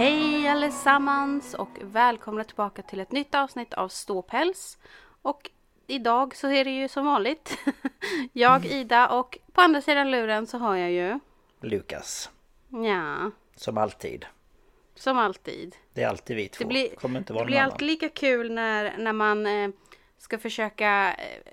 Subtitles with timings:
[0.00, 4.78] Hej allesammans och välkomna tillbaka till ett nytt avsnitt av Ståpäls.
[5.22, 5.50] Och
[5.86, 7.58] idag så är det ju som vanligt
[8.32, 11.20] jag, Ida och på andra sidan luren så har jag ju
[11.60, 12.30] Lukas.
[12.68, 14.26] Ja, Som alltid.
[14.94, 15.76] som alltid.
[15.94, 16.64] Det är alltid vi två.
[16.64, 19.70] Det blir, det blir alltid lika kul när, när man eh,
[20.18, 21.52] ska försöka eh,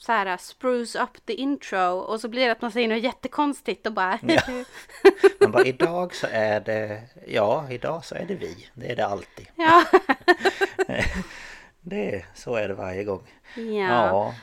[0.00, 3.86] så här spruce up the intro och så blir det att man säger något jättekonstigt
[3.86, 4.42] och bara Ja.
[5.40, 7.02] Man bara idag så är det...
[7.26, 8.68] Ja, idag så är det vi.
[8.74, 9.48] Det är det alltid.
[9.56, 9.84] ja.
[11.80, 13.26] Det är, så är det varje gång.
[13.54, 13.62] ja.
[13.64, 14.34] Ja.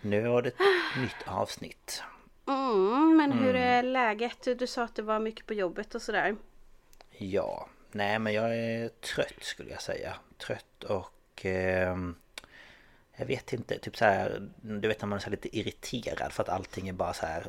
[0.00, 2.02] Nu var det ett nytt avsnitt.
[2.48, 4.58] Mm, men hur är läget?
[4.58, 6.36] Du, sa att det var mycket på jobbet och sådär.
[7.10, 7.68] Ja.
[7.92, 10.14] Nej men jag är trött skulle jag säga.
[10.38, 11.44] Trött och...
[11.44, 12.14] ehm,
[13.18, 16.48] jag vet inte, typ så här, Du vet när man är lite irriterad för att
[16.48, 17.46] allting är bara så här...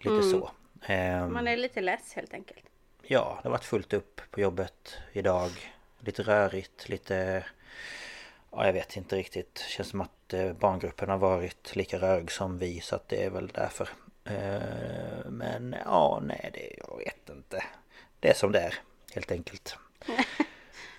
[0.00, 0.50] Lite så.
[0.86, 2.64] Ehm, Man är lite less helt enkelt.
[3.02, 5.50] Ja, det har varit fullt upp på jobbet idag.
[6.00, 7.44] Lite rörigt, lite...
[8.50, 9.58] Ja, jag vet inte riktigt.
[9.68, 13.30] Känns som att eh, barngruppen har varit lika rörig som vi så att det är
[13.30, 13.88] väl därför.
[14.24, 16.74] Eh, Men ja, nej, det...
[16.88, 17.64] Jag vet inte.
[18.20, 18.74] Det är som det är,
[19.14, 19.76] helt enkelt.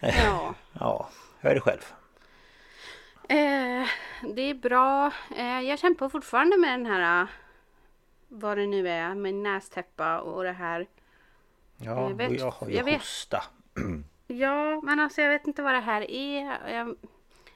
[0.02, 0.56] Ja.
[0.80, 1.09] Ja,
[1.42, 1.94] är det själv?
[3.29, 3.88] Eh,
[4.35, 5.12] det är bra.
[5.35, 7.22] Eh, jag kämpar fortfarande med den här...
[7.22, 7.28] eh,
[8.28, 10.88] Vad det nu är, med nästäppa och det här.
[11.78, 12.97] Ja, Jag vet- och jag har ju jag vet.
[13.00, 13.44] hosta.
[14.31, 16.69] Ja, men alltså jag vet inte vad det här är.
[16.73, 16.95] Jag,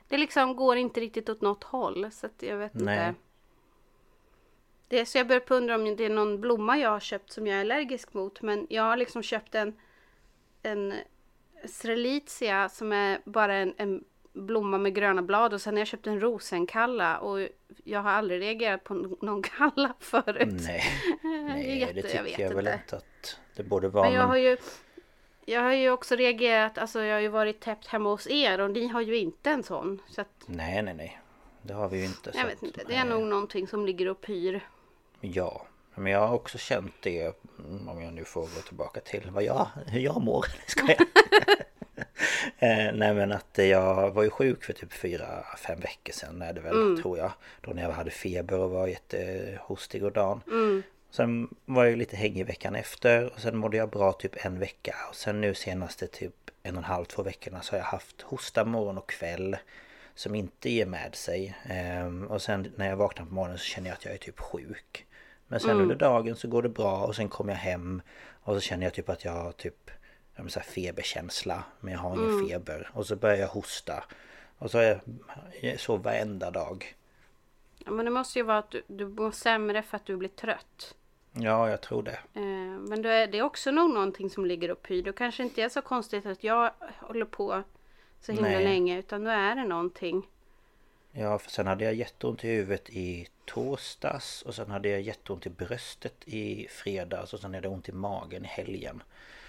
[0.08, 2.12] det liksom går inte riktigt åt något håll.
[2.12, 3.08] Så att jag vet Nej.
[3.10, 3.20] inte.
[4.88, 7.48] Det är så jag börjar undra om det är någon blomma jag har köpt som
[7.48, 8.42] jag är allergisk mot.
[8.42, 9.74] Men jag har liksom köpt en,
[10.64, 10.94] en
[11.66, 15.54] strelitzia som är bara en, en blomma med gröna blad.
[15.54, 17.18] Och sen har jag köpt en rosenkalla.
[17.18, 17.48] Och
[17.84, 20.48] jag har aldrig reagerat på någon kalla förut.
[20.66, 20.84] Nej,
[21.24, 22.96] nej jätte- det jag tycker vet jag, väl inte.
[22.98, 24.06] att det borde vara.
[24.06, 24.58] Men jag men- har ju
[25.46, 28.72] jag har ju också reagerat, alltså jag har ju varit täppt hemma hos er och
[28.72, 30.02] ni har ju inte en sån.
[30.10, 31.20] Så att, Nej, nej, nej.
[31.62, 32.32] Det har vi ju inte.
[32.34, 33.10] jag vet att- inte, det är nej.
[33.20, 34.68] nog någonting som ligger och pyr.
[35.22, 35.66] Ja,
[35.96, 39.44] men jag har också känt det mm, om jag nu får gå tillbaka till vad
[39.44, 40.46] jag, hur jag mår.
[40.68, 40.98] Ska jag?
[42.60, 46.54] eh, nej men att jag var ju sjuk för typ fyra, fem veckor sedan är
[46.54, 47.32] det väl tror jag.
[47.62, 50.42] Då när jag hade feber och var jättehostig och dan.
[51.12, 54.96] Sen var jag lite hängig veckan efter och sen mådde jag bra typ en vecka.
[55.10, 56.34] Och sen nu senaste typ
[56.64, 59.58] en och en halv, två veckorna så har jag haft hosta morgon och kväll.
[60.16, 61.58] Som inte ger med sig.
[61.70, 64.40] Ehm, och sen när jag vaknar på morgonen så känner jag att jag är typ
[64.40, 65.06] sjuk.
[65.48, 68.02] Men sen under dagen så går det bra och sen kommer jag hem
[68.44, 69.92] och så känner jag typ att jag typ
[70.36, 72.90] ja, men så här feberkänsla men jag har ingen feber.
[72.94, 74.04] Och så börjar jag hosta.
[74.58, 75.02] Och så är
[75.62, 76.96] jag så varenda dag.
[77.86, 80.30] Ja, men det måste ju vara att du, du mår sämre för att du blir
[80.30, 80.96] trött.
[81.32, 82.20] Ja, jag tror det.
[82.34, 85.04] Eh, men det är, det är också nog någonting som ligger och pyr.
[85.04, 87.64] Det kanske inte är så konstigt att jag håller på
[88.22, 88.64] så himla Nej.
[88.64, 89.00] länge.
[89.00, 90.28] Utan då är det någonting.
[91.12, 95.46] Ja, för sen hade jag jätteont i huvudet i torsdags och sen hade jag jätteont
[95.46, 99.04] i bröstet i fredags och sen hade jag ont i magen i helgen.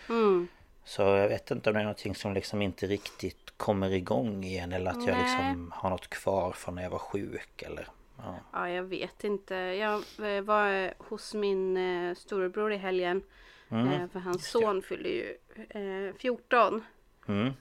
[0.08, 0.48] Mm.
[0.84, 4.72] Så jag vet inte om det är någonting som liksom inte riktigt kommer igång igen
[4.72, 5.22] eller att jag Nej.
[5.22, 7.88] liksom har något kvar från när jag var sjuk eller...
[8.16, 8.34] Ja.
[8.52, 9.54] Ja, jag vet inte.
[9.54, 10.02] Jag
[10.36, 13.22] eh, var eh, hos min eh, storebror i helgen.
[13.68, 15.36] Mm, för hans son fyller ju
[15.68, 16.84] eh, 14.
[17.28, 17.52] Mm.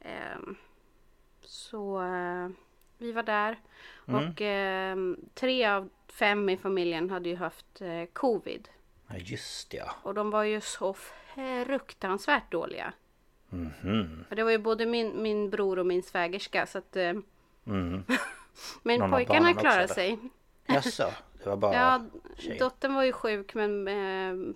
[0.00, 0.56] Ehm,
[1.42, 2.48] så eh,
[2.98, 3.58] vi var där.
[4.08, 4.28] Mm.
[4.28, 7.82] Och ehm, tre av fem i familjen hade ju haft
[8.12, 8.68] covid.
[9.10, 9.94] Ja, just ja.
[10.02, 10.94] Och de var ju så
[11.66, 12.92] fruktansvärt dåliga.
[13.48, 14.24] Mhm.
[14.30, 16.66] Och det var ju både min, min bror och min svägerska.
[16.66, 17.12] Så att, eh,
[17.66, 18.04] Mm.
[18.82, 19.94] men Någon pojkarna också, klarade eller?
[19.94, 20.18] sig.
[20.66, 21.10] Jaså,
[21.42, 21.74] det var bara
[22.38, 24.54] Ja, dottern var ju sjuk men eh,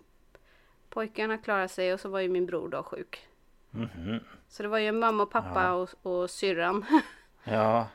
[0.91, 3.27] pojkarna klarade sig och så var ju min bror då sjuk.
[3.71, 4.21] Mhm.
[4.49, 5.73] Så det var ju mamma och pappa Ja.
[5.73, 5.91] och,
[6.23, 6.85] och syrran.
[7.45, 7.89] Ja,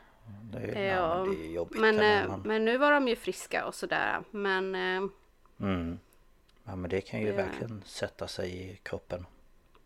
[0.52, 1.26] det är, ja.
[1.30, 1.80] Det är jobbigt.
[1.80, 4.20] men, eh, men nu var de ju friska och sådär.
[4.30, 5.10] Men eh,
[5.60, 5.98] Mm.
[6.70, 7.34] Ja men det kan ju Ja.
[7.36, 9.26] verkligen sätta sig i kroppen.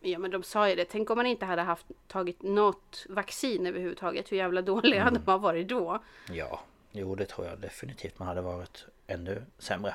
[0.00, 0.84] ja men de sa ju det.
[0.84, 4.32] Tänk om man inte hade haft tagit något vaccin överhuvudtaget.
[4.32, 5.04] Hur jävla dåliga Mm.
[5.04, 5.98] hade man varit då?
[6.30, 6.60] Ja,
[6.92, 9.94] jo det tror jag definitivt man hade varit ännu sämre.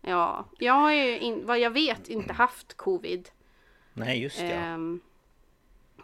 [0.00, 3.28] Ja, jag har ju in, vad jag vet inte haft covid.
[3.92, 4.46] Nej just ja.
[4.46, 5.00] Ehm,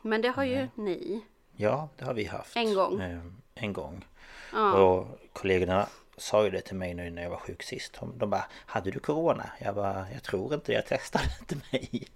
[0.02, 1.24] men det har ju ni.
[1.56, 2.56] Ja, det har vi haft.
[2.56, 3.00] En gång.
[3.00, 3.18] Eh,
[3.54, 4.04] en gång.
[4.52, 4.72] Ja.
[4.82, 5.86] Och kollegorna
[6.16, 8.00] sa ju det till mig nu när jag var sjuk sist.
[8.14, 9.50] De, bara, hade du corona?
[9.58, 12.08] Jag bara, jag tror inte det, jag testade inte mig.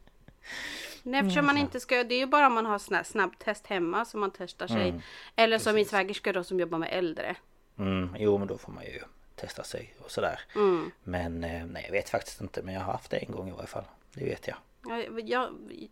[1.02, 4.04] Nej, eftersom man inte ska, det är ju bara om man har sån snabbtest hemma
[4.04, 4.88] som man testar sig.
[4.88, 5.00] Mm,
[5.36, 7.36] Eller som min svägerska då som jobbar med äldre.
[7.78, 9.00] Mm, jo men då får man ju
[9.34, 10.40] testa sig och sådär.
[10.54, 10.90] Mm.
[11.04, 13.52] Men eh, nej jag vet faktiskt inte men jag har haft det en gång i
[13.52, 13.84] varje fall.
[14.14, 14.56] Det vet jag.
[14.88, 15.50] Jag, jag,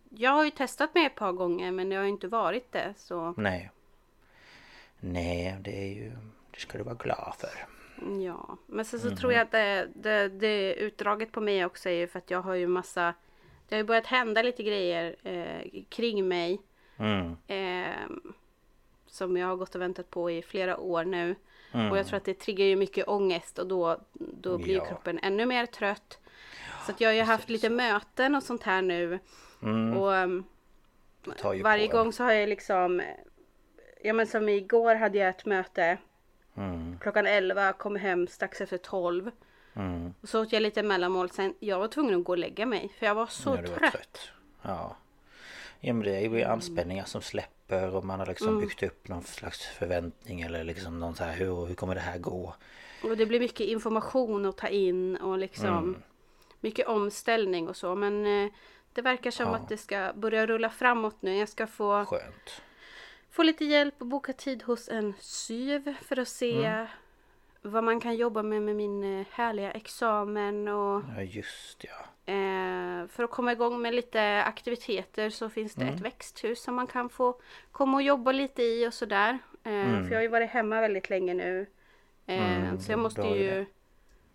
[0.09, 2.93] jag har ju testat mig ett par gånger men det har ju inte varit det.
[2.97, 3.71] Så Nej.
[4.99, 6.11] Nej, det är ju...
[6.51, 7.67] Det ska du vara glad för.
[8.25, 8.57] Ja.
[8.65, 9.15] Men sen så Mhm.
[9.15, 12.41] tror jag att det, det, det utdraget på mig också är ju för att jag
[12.41, 13.13] har ju massa
[13.69, 16.61] Det har ju börjat hända lite grejer eh, kring mig.
[16.97, 17.37] Mm.
[17.47, 18.07] Eh,
[19.07, 21.35] som jag har gått och väntat på i flera år nu.
[21.71, 21.91] Mm.
[21.91, 24.85] Och jag tror att det triggar ju mycket ångest och då, då blir Ja.
[24.85, 26.19] kroppen ännu mer trött.
[26.85, 29.19] Så att jag har ju haft lite möten och sånt här nu.
[29.61, 29.97] Mm.
[29.97, 30.13] Och
[31.55, 32.03] ju varje på en.
[32.03, 33.01] gång så har jag liksom
[34.03, 35.97] Ja men som igår hade jag ett möte
[36.57, 36.99] Mm.
[36.99, 39.31] Klockan 11, kom hem strax efter 12.
[39.73, 40.13] Mm.
[40.21, 41.53] Och så åt jag lite mellanmål sen.
[41.59, 42.89] Jag var tvungen att gå och lägga mig.
[42.99, 43.91] För jag var så var trött.
[43.91, 44.19] trött.
[44.61, 44.95] Ja.
[45.79, 48.61] Ja men det är ju anspänningar som släpper och man har liksom Mm.
[48.61, 52.17] byggt upp någon slags förväntning eller liksom någon så här hur, hur kommer det här
[52.17, 52.55] gå?
[53.03, 56.01] Och det blir mycket information att ta in och liksom Mm.
[56.59, 57.95] mycket omställning och så.
[57.95, 58.51] Men eh,
[58.93, 59.55] det verkar som Ja.
[59.55, 61.37] att det ska börja rulla framåt nu.
[61.37, 62.61] Jag ska få, Skönt.
[63.35, 66.87] Få lite hjälp och boka tid hos en syv för att se Mm.
[67.61, 72.33] vad man kan jobba med med min eh, härliga examen och Ja just ja.
[72.33, 75.95] eh, för att komma igång med lite aktiviteter så finns det Mm.
[75.95, 77.39] ett växthus som man kan få
[77.71, 79.39] komma och jobba lite i och sådär.
[79.63, 79.71] Eh,
[80.03, 81.67] För jag har ju varit hemma väldigt länge nu.
[82.25, 83.65] Eh, Mm, så jag måste ju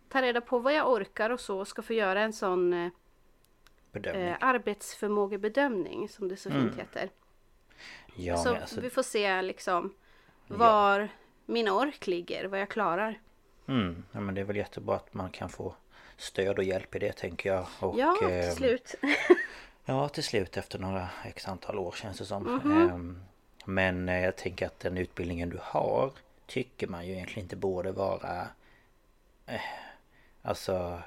[0.08, 2.90] ta reda på vad jag orkar och så och ska få göra en sån eh,
[3.92, 4.22] Bedömning.
[4.28, 6.78] eh, arbetsförmågebedömning som det så fint Mm.
[6.78, 7.10] heter.
[8.14, 8.80] Ja så men alltså.
[8.80, 9.94] vi får se liksom
[10.46, 10.56] Ja.
[10.56, 11.08] var
[11.46, 13.20] min ork ligger, vad jag klarar.
[13.68, 15.74] Mm, ja, men det är väl jättebra att man kan få
[16.16, 17.66] stöd och hjälp i det tänker jag.
[17.80, 18.94] Och, ja, till ehm, slut.
[19.84, 22.42] Ja, till slut efter några x antal år känns det som.
[22.42, 22.72] Mhm.
[22.90, 23.22] Ehm,
[23.64, 26.12] Men eh, jag tänker att den utbildningen du har
[26.46, 28.48] tycker man ju egentligen inte borde vara
[29.46, 29.60] eh,
[30.42, 31.02] Alltså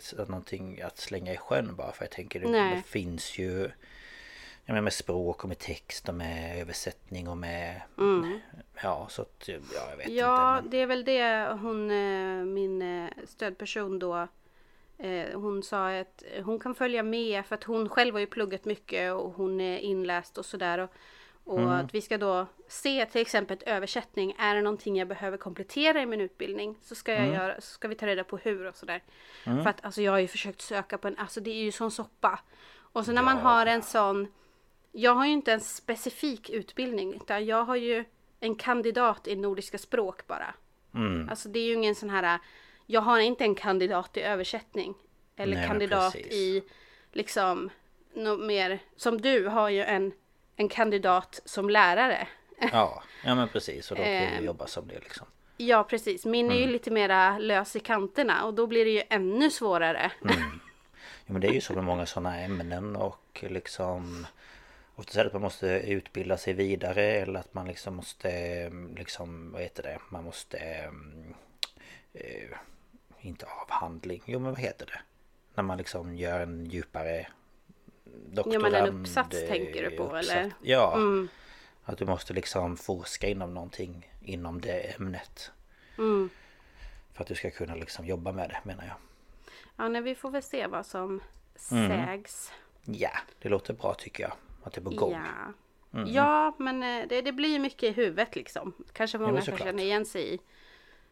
[0.00, 3.70] så någonting att slänga i sjön bara för jag tänker det, det finns ju
[4.66, 7.80] ja, men med språk och med text och med översättning och med
[8.82, 9.54] Ja så att ja
[9.90, 10.16] jag vet Mm.
[10.18, 14.28] Ja, inte men, det är väl det hon, eh, min eh, stödperson då
[14.98, 18.64] eh, hon sa att hon kan följa med för att hon själv har ju pluggat
[18.64, 20.78] mycket och hon är inläst och sådär.
[20.78, 20.90] Och,
[21.44, 21.70] och Mm.
[21.72, 24.36] att vi ska då se till exempel översättning.
[24.38, 27.24] Är det någonting jag behöver komplettera i min utbildning så ska, Mm.
[27.26, 29.02] jag göra, så ska vi ta reda på hur och sådär.
[29.44, 31.90] För att alltså jag har ju försökt söka på en, alltså det är ju sån
[31.90, 32.40] soppa.
[32.92, 33.42] Och så när man Ja.
[33.42, 34.28] har en sån
[34.96, 38.04] jag har ju inte en specifik utbildning utan jag har ju
[38.40, 40.54] en kandidat i nordiska språk bara.
[40.94, 42.38] mm, Alltså det är ju ingen sån här,
[42.86, 44.94] jag har inte en kandidat i översättning.
[45.36, 46.62] Eller Nej, kandidat i
[47.12, 47.70] liksom
[48.14, 50.12] något mer, som du har ju en,
[50.56, 52.28] en kandidat som lärare.
[52.72, 54.44] Ja, ja men precis och då kan vi Ehm.
[54.44, 55.26] jobba som det liksom
[55.56, 56.72] Ja precis, min är ju Mm.
[56.72, 60.12] lite mera lös i kanterna och då blir det ju ännu svårare.
[60.22, 60.36] Mm.
[61.26, 64.26] Ja, men det är ju så med många sådana ämnen och liksom
[64.98, 69.52] Oftast är det att man måste utbilda sig vidare eller att man liksom måste liksom,
[69.52, 71.34] vad heter det, man måste mm,
[72.12, 72.48] eh,
[73.20, 75.00] Inte avhandling, jo men vad heter det?
[75.54, 77.26] När man liksom gör en djupare
[78.26, 80.30] doktorand Ja, men en uppsats eh, tänker du på, uppsats.
[80.30, 80.52] eller?
[80.62, 81.28] Ja, Mm.
[81.84, 85.50] att du måste liksom forska inom någonting inom det ämnet
[85.98, 86.30] Mm.
[87.14, 88.96] För att du ska kunna liksom jobba med det menar jag
[89.76, 91.20] Ja, nej, vi får väl se vad som
[91.72, 91.88] Mm.
[92.06, 92.52] sägs.
[92.84, 93.10] Ja,
[93.42, 94.32] det låter bra tycker jag
[94.66, 95.52] Att det är på gång Ja.
[95.94, 96.12] Mm.
[96.12, 98.72] ja, men eh, det, det blir mycket i huvudet liksom.
[98.92, 99.68] Kanske många kan såklart.
[99.68, 100.38] känna igen sig i.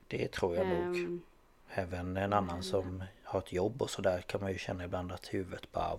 [0.08, 1.22] Det tror jag nog Ehm,
[1.68, 5.34] Även en annan som har ett jobb och sådär kan man ju känna ibland att
[5.34, 5.98] huvudet bara...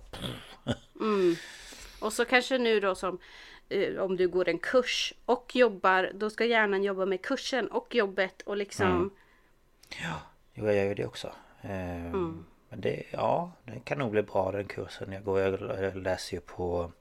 [1.99, 3.19] Och så kanske nu då som
[3.69, 7.95] eh, om du går en kurs och jobbar, då ska hjärnan jobba med kursen och
[7.95, 9.09] jobbet och liksom Mm.
[10.53, 11.31] Jo, jag gör ju det också.
[11.61, 12.45] Ehm, Mm.
[12.69, 15.11] Men det, ja, det kan nog bli bra den kursen.
[15.11, 16.91] Jag, går, jag läser ju på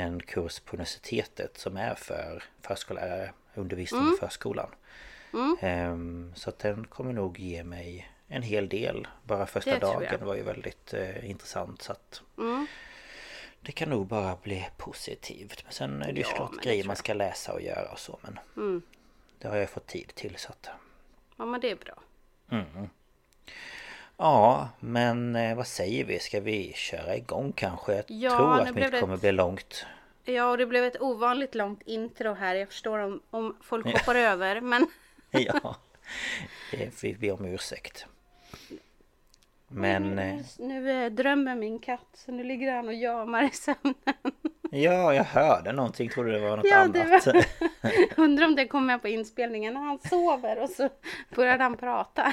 [0.00, 4.14] en kurs på universitetet som är för förskollärare, undervisning Mm.
[4.14, 4.70] i förskolan.
[5.60, 9.08] Ehm, Så att den kommer nog ge mig en hel del.
[9.24, 12.66] Bara första Det dagen var ju väldigt eh, intressant så att Mm.
[13.60, 15.64] Det kan nog bara bli positivt.
[15.64, 18.18] Men sen är det ju Ja, såklart grejer man ska läsa och göra och så
[18.22, 18.82] men Mm.
[19.38, 20.68] Det har jag fått tid till så att
[21.36, 22.02] Ja men det är bra.
[24.18, 26.18] Ja, men eh, vad säger vi?
[26.18, 27.94] Ska vi köra igång kanske?
[27.94, 29.86] Jag Ja, tror nu att mitt det kommer ett- bli långt.
[30.24, 32.54] Ja och det blev ett ovanligt långt intro här.
[32.54, 34.86] Jag förstår om, om folk hoppar över men
[35.30, 35.76] Ja,
[36.70, 38.06] det vi ber om ursäkt.
[39.68, 43.94] Men eh, nu eh, drömmer min katt så nu ligger han och jamar i sömnen.
[44.70, 46.08] Ja, jag hörde någonting.
[46.08, 47.26] Trodde det var något Ja, det annat.
[47.26, 47.44] var-
[48.24, 50.88] Undrar om det kommer med på inspelningen när han sover och så
[51.36, 52.32] började han prata.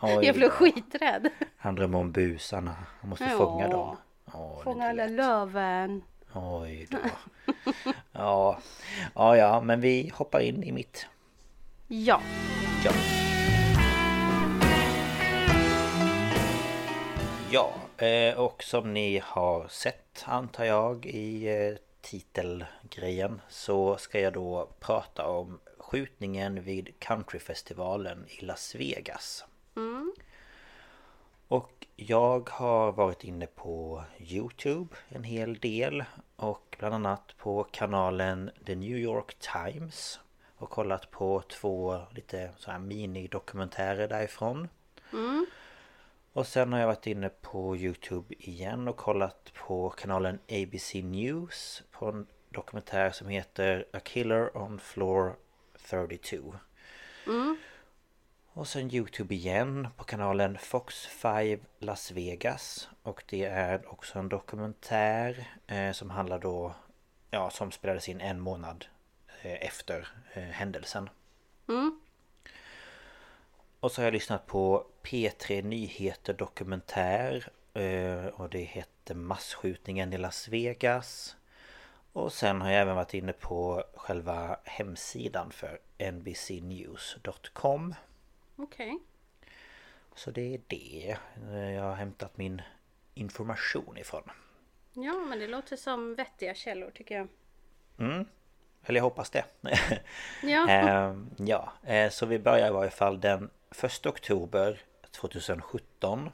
[0.00, 1.28] Oj Jag blev skiträdd.
[1.56, 2.74] Han drömmer om busarna.
[3.00, 3.36] Han måste Ja.
[3.38, 3.96] fånga dem.
[4.26, 6.02] Är Fånga alla löven.
[6.34, 6.98] Oj då.
[8.12, 8.58] Ja,
[9.14, 11.06] ja, ja, men vi hoppar in i mitt.
[11.88, 12.20] Ja.
[12.84, 12.92] Ja.
[17.50, 17.72] Ja,
[18.06, 24.68] eh, och som ni har sett antar jag i eh, titelgrejen så ska jag då
[24.80, 29.44] prata om skjutningen vid countryfestivalen i Las Vegas.
[31.48, 36.04] Och jag har varit inne på Youtube en hel del
[36.36, 40.20] och bland annat på kanalen The New York Times
[40.56, 44.68] och kollat på två lite så här minidokumentärer därifrån.
[46.34, 51.82] Och sen har jag varit inne på Youtube igen och kollat på kanalen ABC News
[51.90, 55.36] på en dokumentär som heter A Killer on Floor
[55.88, 56.54] 32.
[58.52, 62.88] Och sen Youtube igen på kanalen Fox 5 Las Vegas.
[63.02, 66.74] Och det är också en dokumentär eh, som handlar då
[67.30, 68.86] Ja som spelades in en månad
[69.42, 71.10] eh, efter eh, händelsen
[73.84, 80.18] Och så har jag lyssnat på P3 Nyheter Dokumentär eh, Och det heter Massskjutningen i
[80.18, 81.36] Las Vegas
[82.12, 85.78] och sen har jag även varit inne på själva hemsidan för
[86.12, 87.94] NBCnews.com
[88.56, 88.98] Okej.
[90.14, 91.16] Så det är det
[91.74, 92.62] jag har hämtat min
[93.14, 94.30] information ifrån.
[94.92, 97.28] Ja men det låter som vettiga källor tycker jag.
[98.86, 99.44] Eller jag hoppas det.
[100.42, 100.68] Ja.
[100.68, 103.50] Ehm, ja, eh, så vi börjar i varje fall den
[103.82, 106.30] 1 oktober 2017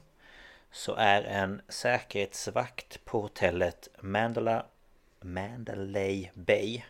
[0.71, 4.65] Så är en säkerhetsvakt på hotellet Mandela,
[5.19, 6.83] Mandalay Bay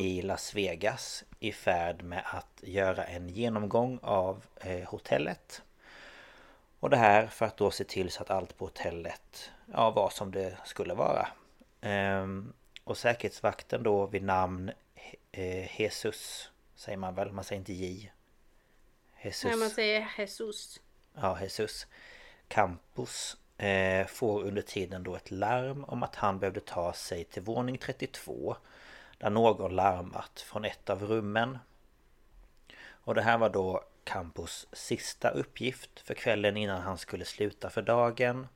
[0.00, 5.62] i Las Vegas i färd med att göra en genomgång av eh, hotellet
[6.80, 10.10] Och det här för att då se till så att allt på hotellet ja, var
[10.10, 11.28] som det skulle vara.
[11.80, 12.52] Ehm,
[12.84, 14.70] och säkerhetsvakten då vid namn
[15.32, 18.10] eh, Jesus säger man väl, man säger inte J.
[19.22, 19.44] Jesus.
[19.44, 20.80] När man säger Jesus.
[21.14, 21.86] Ja, Jesus
[22.48, 27.42] Campos eh, får under tiden då ett larm om att han behövde ta sig till
[27.42, 28.56] våning 32
[29.18, 31.58] där någon larmat från ett av rummen.
[32.80, 37.82] Och det här var då Campos sista uppgift för kvällen innan han skulle sluta för
[37.82, 38.46] dagen.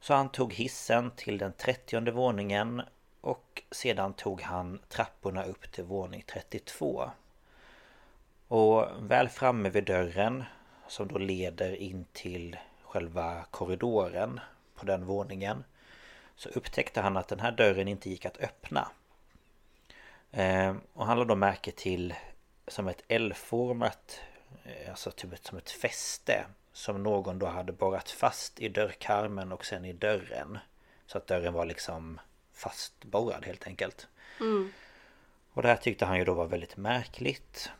[0.00, 2.82] Så han tog hissen till den 30 våningen
[3.20, 7.10] och sedan tog han trapporna upp till våning 32.
[8.50, 10.44] Och väl framme vid dörren
[10.88, 14.40] som då leder in till själva korridoren
[14.74, 15.64] på den våningen
[16.36, 18.88] så upptäckte han att den här dörren inte gick att öppna.
[20.30, 22.14] Eh, och han lade då märke till
[22.68, 24.20] som ett L-format
[24.64, 29.66] eh, Alltså typ som ett fäste Som någon då hade borrat fast i dörrkarmen och
[29.66, 30.58] sen i dörren
[31.06, 32.20] Så att dörren var liksom
[32.52, 34.06] fastborrad helt enkelt
[34.40, 34.72] Mm.
[35.52, 37.70] Och det här tyckte han ju då var väldigt märkligt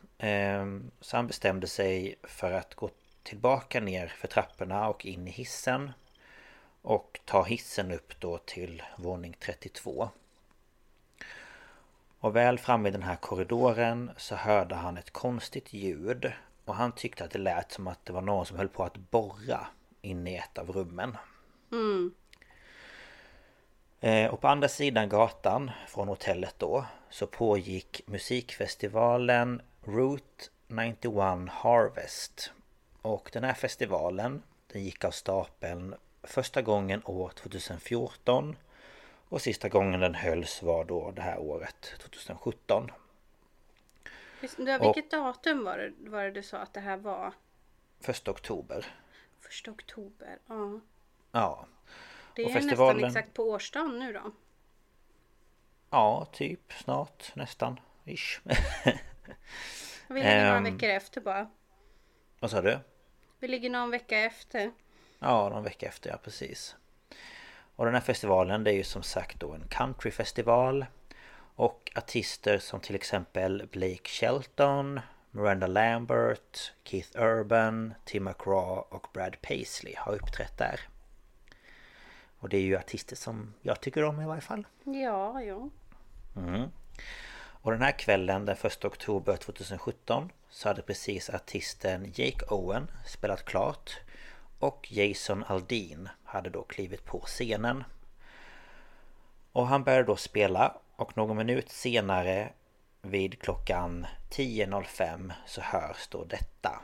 [1.01, 2.89] Så han bestämde sig för att gå
[3.23, 5.91] tillbaka ner för trapporna och in i hissen
[6.81, 10.09] Och ta hissen upp då till våning 32
[12.19, 16.31] Och väl framme i den här korridoren så hörde han ett konstigt ljud
[16.65, 18.97] Och han tyckte att det lät som att det var någon som höll på att
[18.97, 19.67] borra
[20.01, 21.17] inne i ett av rummen
[21.71, 22.13] Mm.
[23.99, 32.51] Eh, Och på andra sidan gatan från hotellet då så pågick musikfestivalen Route 91 Harvest.
[33.01, 38.55] Och den här festivalen den gick av stapeln första gången år 2014
[39.29, 42.91] och sista gången den hölls var då det här året 2017.
[44.41, 47.33] Visst, det- Vilket datum var det, var det du sa att det här var?
[47.99, 48.85] Första oktober.
[49.39, 50.37] Första oktober.
[50.47, 50.79] Ja.
[51.31, 51.65] Ja.
[52.35, 54.31] Det Och är festivalen- nästan exakt på årsdagen nu då.
[55.89, 57.79] Ja, typ snart nästan.
[58.05, 58.39] Ish.
[60.07, 60.63] Vi ligger några Ehm.
[60.63, 61.49] veckor efter bara.
[62.39, 62.79] Vad sa du?
[63.39, 64.71] Vi ligger någon vecka efter.
[65.19, 66.75] Ja, någon vecka efter, ja precis.
[67.75, 70.85] Och den här festivalen det är ju som sagt då en countryfestival.
[71.55, 74.99] Och artister som till exempel Blake Shelton,
[75.31, 80.79] Miranda Lambert, Keith Urban, Tim McGraw och Brad Paisley har uppträtt där.
[82.39, 84.67] Och det är ju artister som jag tycker om i varje fall.
[84.83, 85.69] Ja, ja.
[86.35, 86.69] Mm.
[87.61, 93.45] Och den här kvällen den 1 oktober 2017 så hade precis artisten Jake Owen spelat
[93.45, 93.99] klart
[94.59, 97.83] och Jason Aldean hade då klivit på scenen.
[99.51, 102.53] Och han började då spela och någon minut senare
[103.01, 106.81] vid klockan 10.05 så hörs då detta.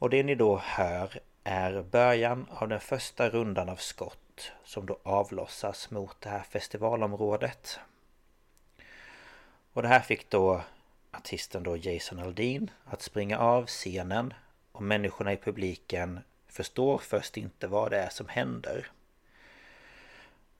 [0.00, 4.98] Och det ni då hör är början av den första rundan av skott som då
[5.02, 7.80] avlossas mot det här festivalområdet.
[9.72, 10.62] Och det här fick då
[11.10, 14.34] artisten då Jason Aldean att springa av scenen
[14.72, 18.86] och människorna i publiken förstår först inte vad det är som händer.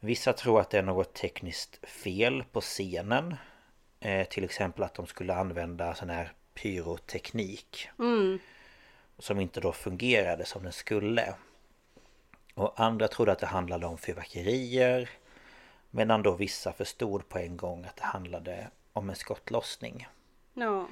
[0.01, 3.37] Vissa tror att det är något tekniskt fel på scenen.
[4.01, 7.89] Eh, till exempel att de skulle använda sån här pyroteknik.
[7.99, 8.39] Mm.
[9.21, 11.35] Som inte då fungerade som den skulle.
[12.55, 15.11] Och andra trodde att det handlade om fyrverkerier.
[15.91, 20.09] Medan då vissa förstod på en gång att det handlade om en skottlossning.
[20.55, 20.87] Ja.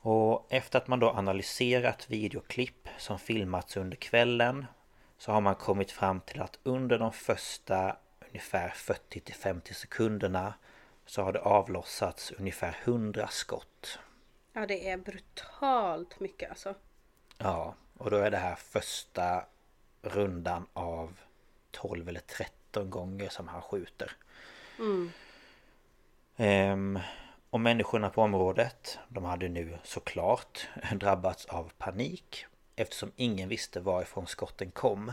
[0.00, 4.66] Och efter att man då analyserat videoklipp som filmats under kvällen
[5.18, 7.96] så har man kommit fram till att under de första
[8.28, 10.54] ungefär 40-50 sekunderna
[11.06, 13.98] så har det avlossats ungefär 100 skott.
[14.52, 16.74] ja, det är brutalt mycket alltså.
[17.42, 19.44] Ja, och då är det här första
[20.02, 21.14] rundan av
[21.70, 24.12] 12 eller 13 gånger som han skjuter.
[26.36, 26.98] Ehm,
[27.50, 34.26] och människorna på området, de hade nu såklart drabbats av panik eftersom ingen visste varifrån
[34.26, 35.12] skotten kom.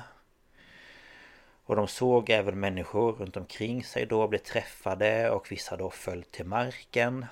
[1.65, 6.23] Och de såg även människor runt omkring sig då bli träffade och vissa då föll
[6.23, 7.25] till marken.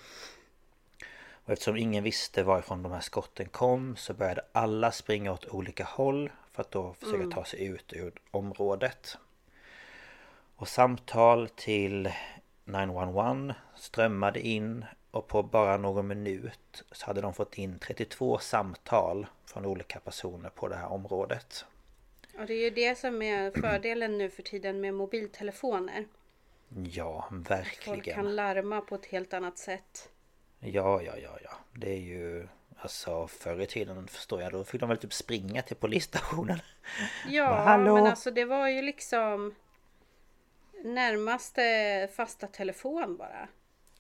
[1.48, 5.84] Och eftersom ingen visste varifrån de här skotten kom så började alla springa åt olika
[5.84, 9.18] håll för att då försöka ta sig ut ur området.
[10.56, 12.12] Och samtal till
[12.66, 19.28] 911 strömmade in och på bara någon minut så hade de fått in 32 samtal
[19.46, 21.66] från olika personer på det här området.
[22.40, 26.06] Och det är ju det som är fördelen nu för tiden med mobiltelefoner.
[26.92, 28.16] Ja, Folk verkligen.
[28.16, 30.10] kan larma på ett helt annat sätt.
[30.60, 31.52] Ja, ja, ja, ja.
[31.74, 32.48] Det är ju...
[32.80, 36.60] Alltså förr i tiden förstår jag, då fick de väl typ springa till polisstationen.
[37.28, 39.56] Ja, men alltså det var ju liksom
[40.84, 43.48] närmaste fasta telefon bara.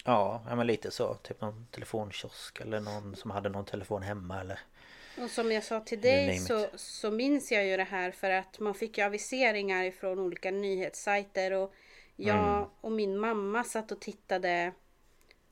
[0.06, 1.13] Ja, men lite så.
[1.13, 4.60] Typ någon telefonkiosk eller någon som hade någon telefon hemma eller...
[5.24, 8.60] Och som jag sa till dig så, så minns jag ju det här för att
[8.60, 11.74] man fick ju aviseringar ifrån olika nyhetssajter och
[12.15, 12.70] jag Mm.
[12.82, 14.74] och min mamma satt och tittade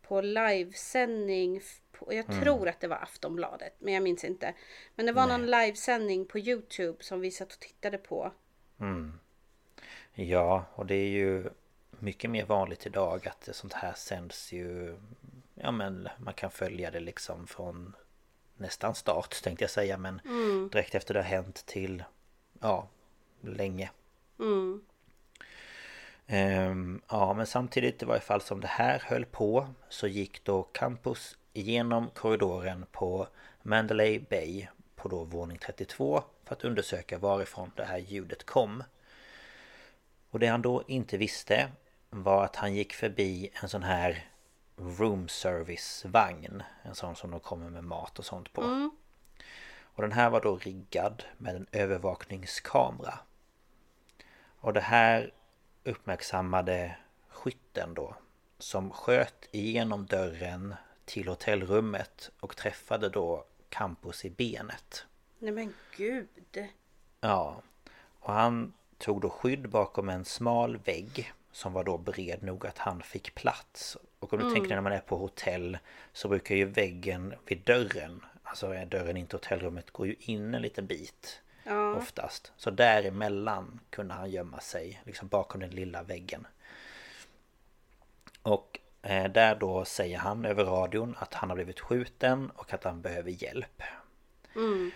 [0.08, 1.62] på livesändning.
[1.92, 2.42] På, jag Mm.
[2.44, 4.54] tror att det var Aftonbladet men jag minns inte.
[4.96, 8.32] Men det var någon livesändning på Youtube som vi satt och tittade på.
[10.14, 11.50] Ja, och det är ju
[12.00, 14.98] mycket mer vanligt idag att sånt här sänds ju
[15.56, 17.96] Ja men man kan följa det liksom från
[18.58, 20.70] nästan start tänkte jag säga men mm.
[20.70, 22.04] direkt efter det har hänt till
[22.60, 22.88] ja
[23.42, 23.92] länge.
[24.40, 24.86] Mm.
[26.28, 30.64] Um, ja men samtidigt i varje fall som det här höll på så gick då
[30.64, 33.28] Campus igenom korridoren på
[33.62, 38.84] Mandalay Bay på då våning 32 för att undersöka varifrån det här ljudet kom.
[40.30, 41.72] Och det han då inte visste
[42.10, 44.26] var att han gick förbi en sån här
[44.76, 46.64] room service vagn.
[46.84, 48.62] En sån som de kommer med mat och sånt på.
[48.62, 48.92] Mm.
[49.82, 53.20] Och den här var då riggad med en övervakningskamera.
[54.60, 55.32] Och det här
[55.86, 56.96] uppmärksammade
[57.30, 58.16] skytten då.
[58.58, 65.06] Som sköt igenom dörren till hotellrummet och träffade då Campus i benet.
[65.40, 66.68] Nej men gud!
[67.22, 67.62] Ja.
[68.20, 72.78] Och han tog då skydd bakom en smal vägg som var då bred nog att
[72.78, 73.98] han fick plats.
[74.20, 74.56] Och om du mm.
[74.56, 75.78] tänker när man är på hotell
[76.14, 80.62] så brukar ju väggen vid dörren, alltså dörren in till hotellrummet, går ju in en
[80.62, 81.42] liten bit.
[81.68, 81.96] Ja.
[81.96, 82.54] Oftast.
[82.58, 86.48] Så däremellan kunde han gömma sig, liksom bakom den lilla väggen.
[88.42, 92.84] Och eh, där då säger han över radion att han har blivit skjuten och att
[92.84, 93.82] han behöver hjälp.
[94.56, 94.92] Mm.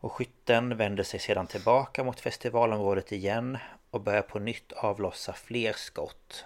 [0.00, 3.58] Och skytten vänder sig sedan tillbaka mot festivalområdet igen
[3.90, 6.44] och börjar på nytt avlossa fler skott.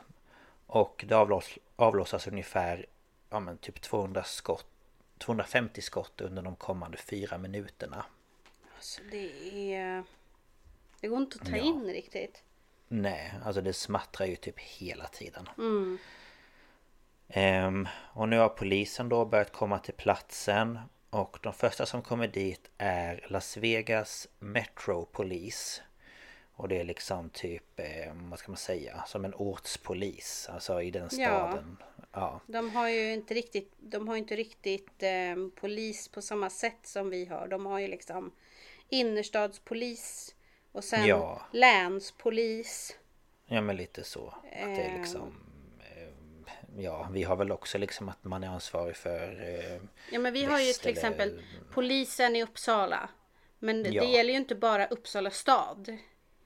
[0.67, 2.87] Och det avloss, avlossas ungefär
[3.31, 4.67] ja, men typ 200 skott,
[5.19, 8.05] 250 skott under de kommande fyra minuterna.
[8.85, 10.05] Alltså det är...
[11.01, 11.63] Det går inte att ta ja.
[11.63, 12.43] in riktigt.
[12.89, 15.49] Nej, alltså det smattrar ju typ hela tiden.
[15.59, 15.99] Mm.
[17.29, 20.79] Ehm, och nu har polisen då börjat komma till platsen
[21.11, 25.83] och de första som kommer dit är Las Vegas Metro Police.
[26.55, 30.49] Och det är liksom typ, eh, vad ska man säga, som en ortspolis.
[30.53, 31.77] Alltså i den staden.
[31.81, 32.07] Ja.
[32.13, 32.41] ja.
[32.47, 37.11] De har ju inte riktigt, de har inte riktigt eh, polis på samma sätt som
[37.11, 37.49] vi har.
[37.49, 38.33] De har ju liksom
[38.89, 40.35] innerstadspolis
[40.73, 41.43] och sen ja.
[41.53, 42.97] länspolis.
[43.47, 44.27] Ja men lite så.
[44.29, 45.45] Att det är liksom
[46.77, 50.45] ja, vi har väl också liksom att man är ansvarig för eh, Ja men vi
[50.45, 50.93] har ju till eller...
[50.93, 53.09] exempel polisen i Uppsala.
[53.59, 54.03] Men ja.
[54.03, 55.99] det gäller ju inte bara Uppsala stad.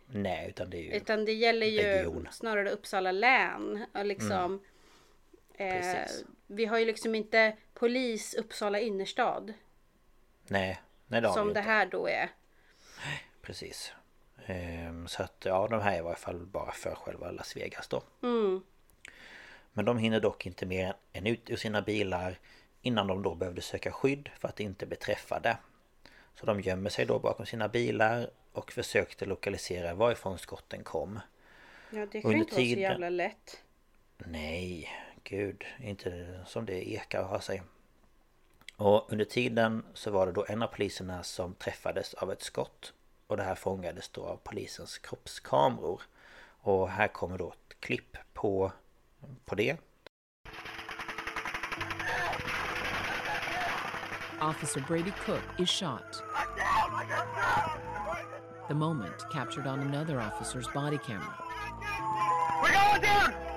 [0.06, 2.28] Nej utan det är ju Utan det gäller ju region.
[2.30, 3.84] snarare Uppsala län.
[3.94, 4.60] Och liksom
[5.54, 5.98] mm.
[5.98, 6.10] eh,
[6.46, 9.54] Vi har ju liksom inte polis Uppsala innerstad.
[10.46, 12.30] Nej, nej det Som det här då är.
[13.42, 13.92] Precis.
[14.46, 17.88] Ehm, så att ja de här är i varje fall bara för själva Las Vegas
[17.88, 18.02] då.
[18.22, 18.62] Mm.
[19.72, 22.38] Men de hinner dock inte mer än ut ur sina bilar
[22.82, 25.58] innan de då behövde söka skydd för att inte bli träffade.
[26.34, 31.20] Så de gömmer sig då bakom sina bilar och försökte lokalisera varifrån skotten kom.
[31.90, 32.82] Ja, det kan ju inte tiden...
[32.82, 33.62] vara så jävla lätt.
[34.18, 34.88] Nej,
[35.24, 37.62] gud, inte som det ekar och har sig.
[38.78, 42.92] Och under tiden så var det då en av poliserna som träffades av ett skott.
[43.26, 46.02] Och det här fångades då av polisens kroppskameror.
[46.60, 48.72] Och här kommer då ett klipp på
[49.44, 49.76] på det.
[54.40, 56.22] Officer Brady Cook is shot.
[58.68, 61.34] The moment captured on another officer's body camera.
[62.62, 63.47] We're going down!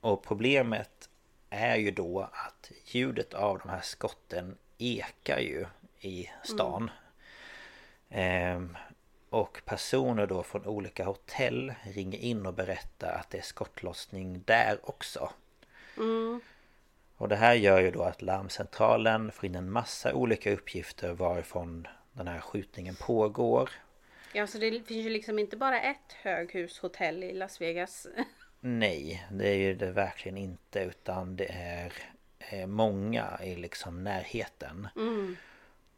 [0.00, 1.08] Och problemet
[1.50, 5.66] är ju då att ljudet av de här skotten ekar ju
[6.00, 6.90] i stan.
[8.08, 8.56] Mm.
[8.56, 8.76] Ehm,
[9.30, 14.78] och personer då från olika hotell ringer in och berättar att det är skottlossning där
[14.82, 15.30] också.
[15.96, 16.40] Mm.
[17.16, 21.86] Och det här gör ju då att larmcentralen får in en massa olika uppgifter varifrån
[22.12, 23.70] den här skjutningen pågår.
[24.32, 28.06] Ja, så det finns ju liksom inte bara ett höghushotell i Las Vegas.
[28.68, 31.92] Nej, det är ju det verkligen inte utan det är
[32.38, 34.88] eh, många i liksom närheten.
[34.96, 35.36] Mm.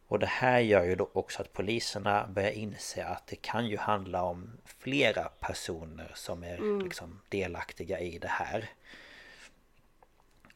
[0.06, 3.76] Och det här gör ju då också att poliserna börjar inse att det kan ju
[3.76, 6.80] handla om flera personer som är mm.
[6.80, 8.70] liksom delaktiga i det här.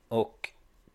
[0.09, 0.51] Och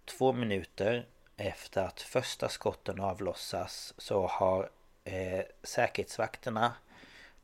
[0.06, 1.06] två minuter
[1.38, 4.70] efter att första skotten avlossas så har
[5.04, 6.74] eh, säkerhetsvakterna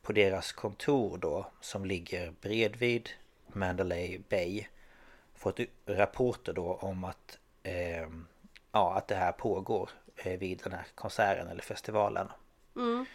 [0.02, 3.10] på deras kontor då som ligger bredvid
[3.56, 4.68] Mandalay Bay
[5.36, 8.08] fått rapporter då om att eh,
[8.72, 12.28] ja, att det här pågår eh, vid den här konserten eller festivalen.
[12.76, 13.06] Mm.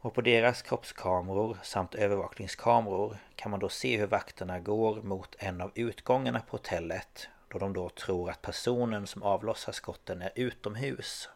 [0.00, 5.60] Och på deras kroppskameror samt övervakningskameror kan man då se hur vakterna går mot en
[5.60, 11.28] av utgångarna på hotellet då de då tror att personen som avlossar skotten är utomhus.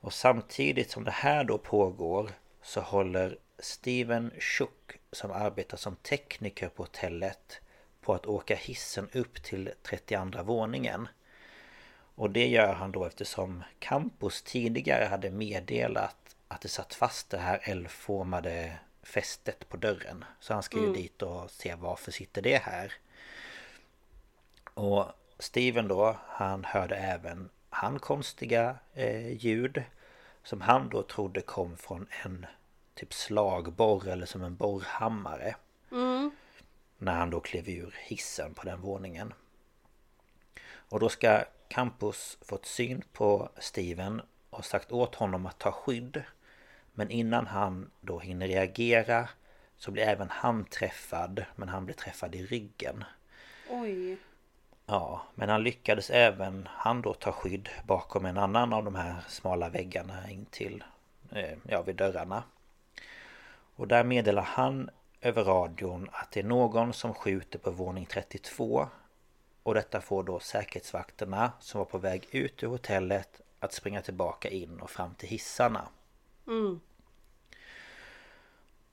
[0.00, 2.30] Och samtidigt som det här då pågår
[2.62, 7.60] så håller Steven Schuck som arbetar som tekniker på hotellet
[8.00, 11.08] på att åka hissen upp till 32 våningen.
[12.14, 17.38] Och det gör han då eftersom Campus tidigare hade meddelat att det satt fast det
[17.38, 20.24] här L-formade fästet på dörren.
[20.40, 22.92] Så han ska ju dit och se varför sitter det här.
[24.74, 25.06] Och
[25.38, 29.82] Steven då, han hörde även han konstiga eh, ljud
[30.42, 32.46] som han då trodde kom från en
[32.98, 35.56] typ slagborr eller som en borrhammare.
[36.98, 39.34] När han då klev ur hissen på den våningen.
[40.68, 46.22] Och då ska Campus fått syn på Steven och sagt åt honom att ta skydd.
[46.92, 49.28] Men innan han då hinner reagera
[49.76, 53.04] så blir även han träffad men han blir träffad i ryggen.
[53.70, 54.16] Oj.
[54.86, 59.16] Ja, men han lyckades även han då ta skydd bakom en annan av de här
[59.28, 60.84] smala väggarna in till,
[61.32, 62.42] eh, ja vid dörrarna.
[63.78, 68.88] Och där meddelar han över radion att det är någon som skjuter på våning 32.
[69.62, 74.48] Och detta får då säkerhetsvakterna som var på väg ut ur hotellet att springa tillbaka
[74.48, 75.88] in och fram till hissarna.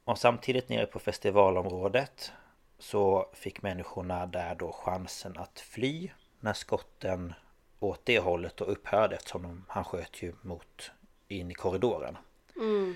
[0.04, 2.32] Och samtidigt nere på festivalområdet
[2.80, 7.34] så fick människorna där då chansen att fly när skotten
[7.80, 10.91] åt det hållet och upphörde eftersom de, han sköt ju mot
[11.28, 12.17] in i korridoren.
[12.56, 12.95] Ehm,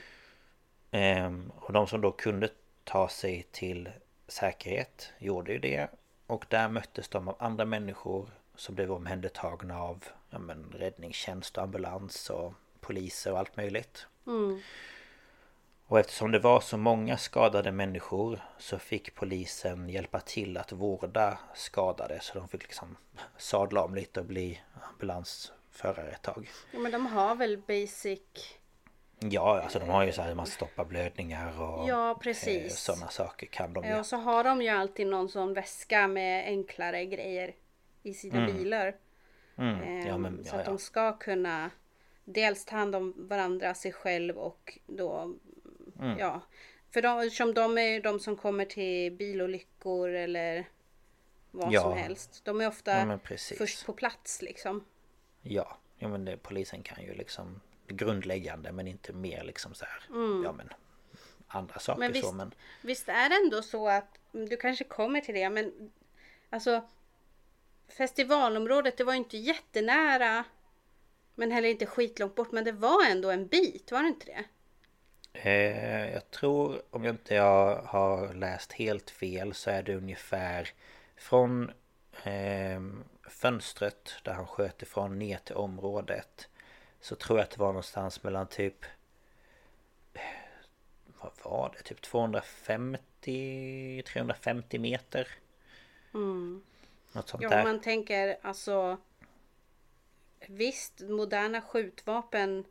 [1.60, 2.50] och de som då kunde
[2.84, 3.90] ta sig till
[4.28, 5.88] säkerhet gjorde ju det.
[6.28, 11.64] Och där möttes de av andra människor som blev omhändertagna av ja, men, räddningstjänst och
[11.64, 14.08] ambulans och poliser och allt möjligt.
[15.86, 21.40] Och eftersom det var så många skadade människor så fick polisen hjälpa till att vårda
[21.56, 22.20] skadade.
[22.22, 22.98] Så de fick liksom
[23.38, 26.50] sadla om lite och bli ambulansförare ett tag.
[26.72, 28.59] Ja, men de har väl basic...
[29.20, 32.80] Ja, alltså de har ju så här man stoppar blödningar och Ja, precis.
[32.80, 34.00] sådana saker kan de ju.
[34.00, 37.56] Och så har de ju alltid någon sån väska med enklare grejer
[38.04, 38.96] i sina bilar.
[39.58, 41.72] Mm, Ehm, ja, men, så ja, att de ska kunna
[42.26, 45.34] dels ta hand om varandra, sig själv och då...
[46.00, 46.20] Mm.
[46.20, 46.42] Ja.
[46.94, 50.66] För de, som de är ju de som kommer till bilolyckor eller
[51.52, 52.42] vad som helst.
[52.46, 53.20] De är ofta
[53.58, 54.84] först på plats liksom.
[55.42, 57.62] Ja, ja men det, polisen kan ju liksom
[57.94, 60.04] grundläggande men inte mer liksom så här.
[60.44, 60.70] Ja men
[61.48, 62.12] andra saker Mm.
[62.12, 65.50] Men så visst, men visst är det ändå så att du kanske kommer till det
[65.50, 65.92] men
[66.50, 66.82] alltså
[67.88, 70.44] festivalområdet det var ju inte jättenära
[71.36, 74.44] men heller inte skitlångt bort men det var ändå en bit var det inte det?
[75.34, 80.70] eh, jag tror om jag inte jag har läst helt fel så är det ungefär
[81.16, 81.72] från
[82.24, 82.82] eh,
[83.30, 86.50] fönstret där han sköt ifrån ner till området
[87.02, 88.86] så tror jag att det var någonstans mellan typ
[91.22, 91.84] vad var det?
[91.84, 95.28] Typ 250 350 meter.
[97.12, 97.58] Något sånt Ja där.
[97.58, 98.98] om man tänker alltså
[100.48, 102.66] Visst moderna skjutvapen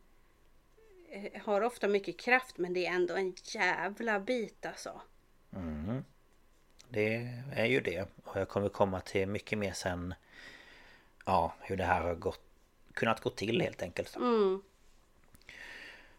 [1.10, 5.00] eh, har ofta mycket kraft men det är ändå en jävla bit alltså.
[6.88, 7.14] Det
[7.52, 8.08] är ju det.
[8.24, 10.14] Och jag kommer komma till mycket mer sen
[11.24, 12.47] Ja, hur det här har gått
[12.98, 14.16] Kunnat gå till helt enkelt.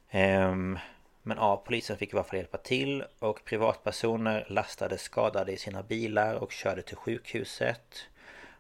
[0.09, 0.79] Ehm,
[1.23, 5.83] men ja, polisen fick i alla fall hjälpa till och privatpersoner lastade skadade i sina
[5.83, 8.07] bilar och körde till sjukhuset.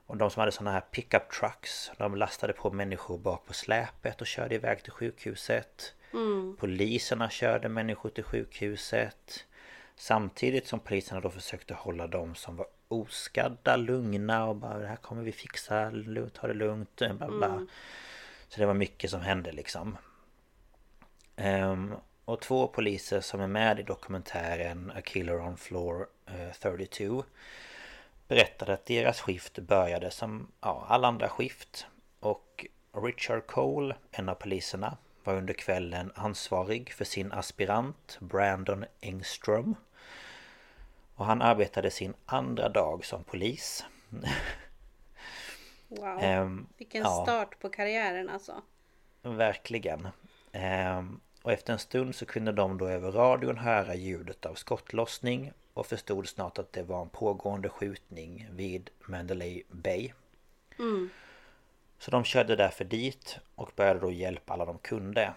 [0.05, 4.21] Och de som hade såna här pickup trucks De lastade på människor bak på släpet
[4.21, 5.93] och körde iväg till sjukhuset.
[6.57, 9.45] Poliserna körde människor till sjukhuset.
[9.95, 14.95] Samtidigt som poliserna då försökte hålla de som var oskadda lugna och bara det här
[14.95, 15.91] kommer vi fixa,
[16.33, 17.67] ta det lugnt, bla bla.
[18.47, 19.97] Så det var mycket som hände liksom.
[21.35, 27.23] Ehm, och två poliser som är med i dokumentären A Killer on Floor eh, 32
[28.27, 31.87] Berättade att deras skift började som ja, alla andra skift
[32.19, 39.75] Och Richard Cole, en av poliserna Var under kvällen ansvarig för sin aspirant Brandon Engström
[41.19, 43.85] Och han arbetade sin andra dag som polis
[45.87, 46.19] Wow.
[46.21, 47.23] Ehm, Vilken ja.
[47.23, 48.61] start på karriären alltså.
[49.21, 50.07] Verkligen.
[50.51, 55.51] Ehm, och efter en stund så kunde de då över radion höra ljudet av skottlossning
[55.73, 60.11] och förstod snart att det var en pågående skjutning vid Mandalay Bay.
[61.97, 65.33] Så de körde därför dit och började då hjälpa alla de kunde.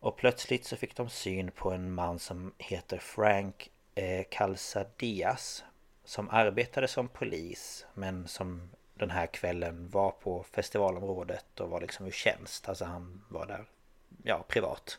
[0.00, 5.64] Och plötsligt så fick de syn på en man som heter Frank eh, Calzadias
[6.04, 12.06] Som arbetade som polis men som den här kvällen var på festivalområdet och var liksom
[12.06, 12.68] ur tjänst.
[12.68, 13.64] Alltså han var där,
[14.22, 14.98] ja, privat.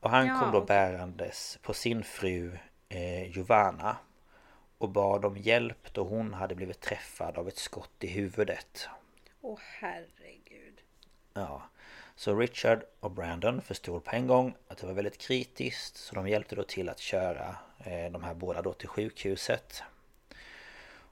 [0.00, 0.66] Och han Ja, kom då okej.
[0.66, 3.96] bärandes på sin fru eh, Giovanna
[4.78, 8.88] och bad om hjälp då hon hade blivit träffad av ett skott i huvudet.
[9.40, 10.80] Åh herregud.
[11.34, 11.62] Ja.
[12.16, 16.28] Så Richard och Brandon förstod på en gång att det var väldigt kritiskt så de
[16.28, 19.82] hjälpte då till att köra eh, de här båda då till sjukhuset.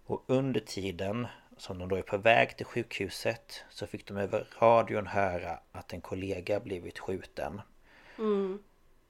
[0.06, 4.46] Och under tiden som de då är på väg till sjukhuset så fick de över
[4.58, 7.60] radion höra att en kollega blivit skjuten.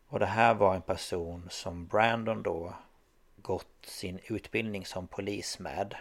[0.07, 2.75] Och det här var en person som Brandon då
[3.37, 5.97] gått sin utbildning som polis med.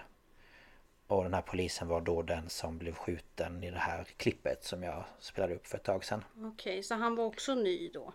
[1.12, 4.84] Och den här polisen var då den som blev skjuten i det här klippet som
[4.84, 6.24] jag spelade upp för ett tag sedan.
[6.38, 8.13] Okej, så han var också ny då?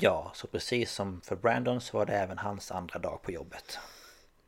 [0.00, 3.78] Ja, så precis som för Brandon så var det även hans andra dag på jobbet.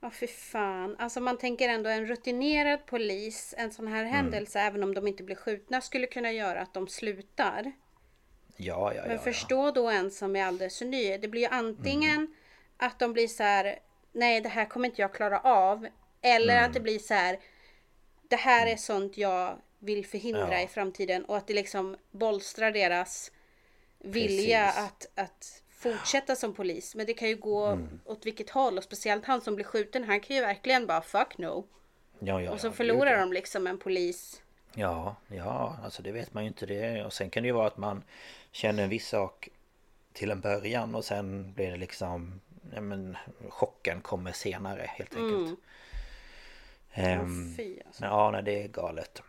[0.00, 0.96] Ja, fy fan.
[0.98, 5.22] Alltså man tänker ändå en rutinerad polis, en sån här händelse, även om de inte
[5.22, 7.72] blir skjutna, skulle kunna göra att de slutar.
[8.56, 9.16] Ja, ja, Men ja.
[9.16, 9.18] ja.
[9.18, 11.18] förstå då en som är alldeles ny.
[11.18, 12.34] Det blir ju antingen
[12.76, 13.78] att de blir så här,
[14.12, 15.88] nej det här kommer inte jag klara av.
[16.20, 17.38] Eller att det blir så här,
[18.28, 20.60] det här är sånt jag vill förhindra Ja.
[20.60, 21.24] i framtiden.
[21.24, 23.32] Och att det liksom bolstrar deras
[23.98, 26.94] vilja att, att fortsätta som polis.
[26.94, 28.78] Men det kan ju gå åt vilket håll.
[28.78, 31.66] Och speciellt han som blir skjuten, han kan ju verkligen bara fuck no.
[32.18, 33.20] ja, ja Och så förlorar ja.
[33.20, 34.42] de liksom en polis.
[34.74, 37.04] Ja, ja, alltså det vet man ju inte det.
[37.04, 38.02] Och sen kan det ju vara att man
[38.52, 39.48] känner en viss sak
[40.12, 42.40] till en början och sen blir det liksom...
[42.74, 43.16] Ja, men
[43.48, 45.60] chocken kommer senare helt enkelt.
[46.98, 48.04] Ehm, Fy alltså.
[48.04, 49.22] ja, nej, det är galet.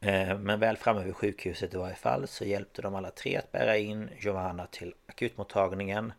[0.00, 3.52] Eh, Men väl framme vid sjukhuset i varje fall så hjälpte de alla tre att
[3.52, 6.12] bära in Giovanna till akutmottagningen.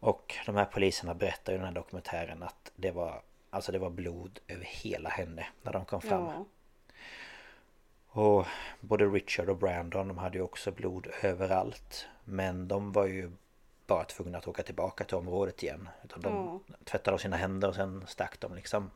[0.00, 3.90] Och de här poliserna berättar i den här dokumentären att det var Alltså det var
[3.90, 6.24] blod över hela henne när de kom fram.
[6.24, 6.44] Ja.
[8.06, 8.46] Och
[8.80, 12.06] både Richard och Brandon de hade ju också blod överallt.
[12.24, 13.30] Men de var ju
[13.86, 15.88] bara tvungna att åka tillbaka till området igen.
[16.04, 18.90] Utan de tvättade av sina händer och sen stack de liksom.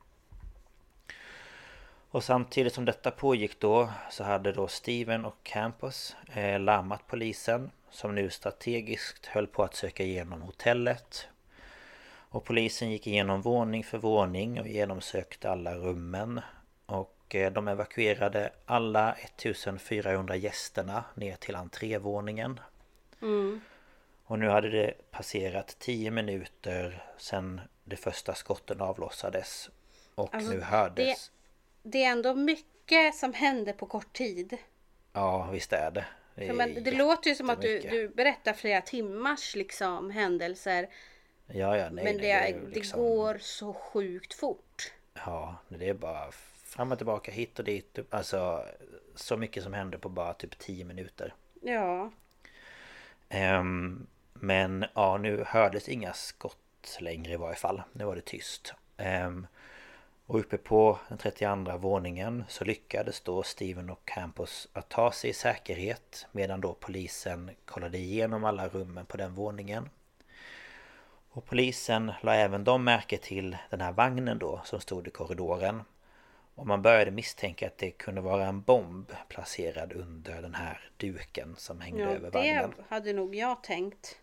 [2.14, 7.70] Och samtidigt som detta pågick då så hade då Steven och Campus eh, larmat polisen
[7.90, 11.28] som nu strategiskt höll på att söka igenom hotellet.
[12.06, 16.40] Och polisen gick igenom våning för våning och genomsökte alla rummen.
[16.86, 22.60] Och eh, de evakuerade alla 1400 gästerna ner till entrévåningen.
[24.24, 29.70] Och nu hade det passerat 10 minuter sedan de första skotten avlossades.
[30.14, 31.06] Och Alltså, nu hördes...
[31.06, 31.34] Det
[31.92, 34.56] är ändå mycket som händer på kort tid.
[35.12, 36.06] Ja, visst är det.
[36.34, 40.88] Det, men det låter ju som att du, du berättar flera timmars liksom händelser.
[41.46, 44.92] Ja, ja, nej, men nej, det, ju det liksom- går så sjukt fort.
[45.14, 46.30] Ja, det är bara
[46.64, 47.98] fram och tillbaka hit och dit.
[48.10, 48.64] Alltså
[49.14, 51.34] så mycket som händer på bara typ 10 minuter.
[51.62, 52.10] Ja.
[53.28, 57.82] Ehm, men ja, nu hördes inga skott längre i varje fall.
[57.92, 58.74] Nu var det tyst.
[58.96, 59.46] Ehm,
[60.26, 65.30] och uppe på den 32 våningen så lyckades då Steven och Campus att ta sig
[65.30, 69.88] i säkerhet medan då polisen kollade igenom alla rummen på den våningen.
[71.30, 75.82] Och polisen la även de märke till den här vagnen då som stod i korridoren.
[76.54, 81.54] Och man började misstänka att det kunde vara en bomb placerad under den här duken
[81.58, 82.74] som hängde ja över det vagnen.
[82.88, 84.18] hade nog jag tänkt.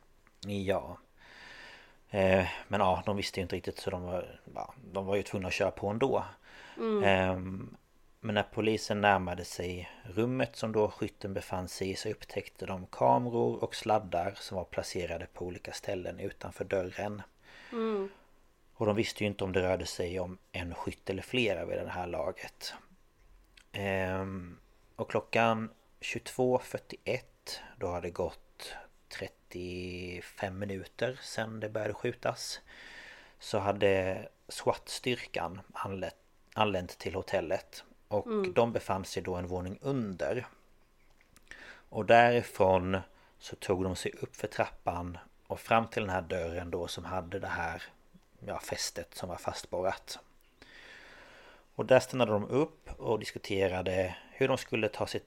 [0.46, 0.98] Ja.
[2.12, 5.24] Eh, men ja, de visste ju inte riktigt så de var, ja, de var ju
[5.24, 6.26] tvungna att köra på ändå.
[7.04, 7.76] Ehm,
[8.20, 12.86] men när polisen närmade sig rummet som då skytten befann sig i så upptäckte de
[12.86, 17.22] kameror och sladdar som var placerade på olika ställen utanför dörren.
[18.74, 21.78] Och de visste ju inte om det rörde sig om en skytt eller flera vid
[21.78, 22.74] det här laget.
[23.72, 24.58] Ehm,
[24.96, 25.70] och klockan
[26.00, 27.22] 22.41
[27.78, 28.74] då har det gått
[29.52, 32.62] 35 minuter sedan det började skjutas.
[33.40, 36.16] Så hade SWAT-styrkan anlänt,
[36.54, 37.84] anlänt till hotellet.
[38.08, 40.48] Och de befann sig då en våning under.
[41.90, 42.98] Och därifrån
[43.40, 47.06] så tog de sig upp för trappan och fram till den här dörren då som
[47.06, 47.84] hade det här
[48.40, 50.20] ja, fästet som var fastborrat.
[51.76, 55.22] Och där stannade de upp och diskuterade hur de skulle ta sig,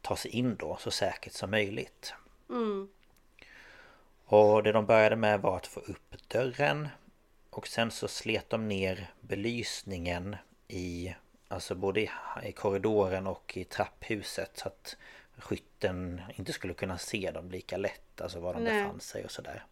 [0.00, 2.14] ta sig in då så säkert som möjligt.
[4.28, 6.88] Och det de började med var att få upp dörren
[7.50, 10.36] och sen så slet de ner belysningen
[10.68, 11.14] i
[11.48, 14.96] Alltså både i, korridoren och i trapphuset så att
[15.38, 18.82] skytten inte skulle kunna se dem lika lätt, alltså var de Nej.
[18.82, 19.64] befann sig och sådär.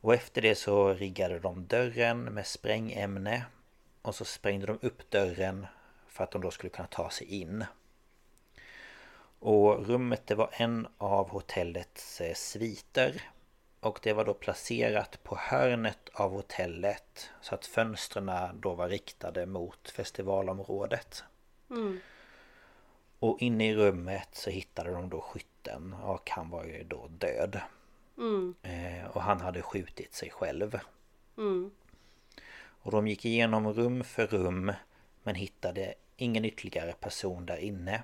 [0.00, 3.44] Och efter det så riggade de dörren med sprängämne
[4.02, 5.66] och så sprängde de upp dörren
[6.08, 7.64] för att de då skulle kunna ta sig in.
[9.44, 13.22] Och rummet det var en av hotellets eh, sviter.
[13.80, 19.46] Och det var då placerat på hörnet av hotellet så att fönstren då var riktade
[19.46, 21.24] mot festivalområdet.
[21.70, 22.00] Mm.
[23.18, 27.60] Och inne i rummet så hittade de då skytten och han var ju då död.
[28.18, 28.54] Mm.
[28.62, 30.78] Eh, och han hade skjutit sig själv.
[31.38, 31.70] Mm.
[32.82, 34.72] Och de gick igenom rum för rum
[35.22, 38.02] men hittade ingen ytterligare person där inne.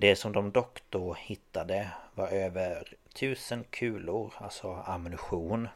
[0.00, 5.68] Det som de dock då hittade var över tusen kulor, alltså ammunition,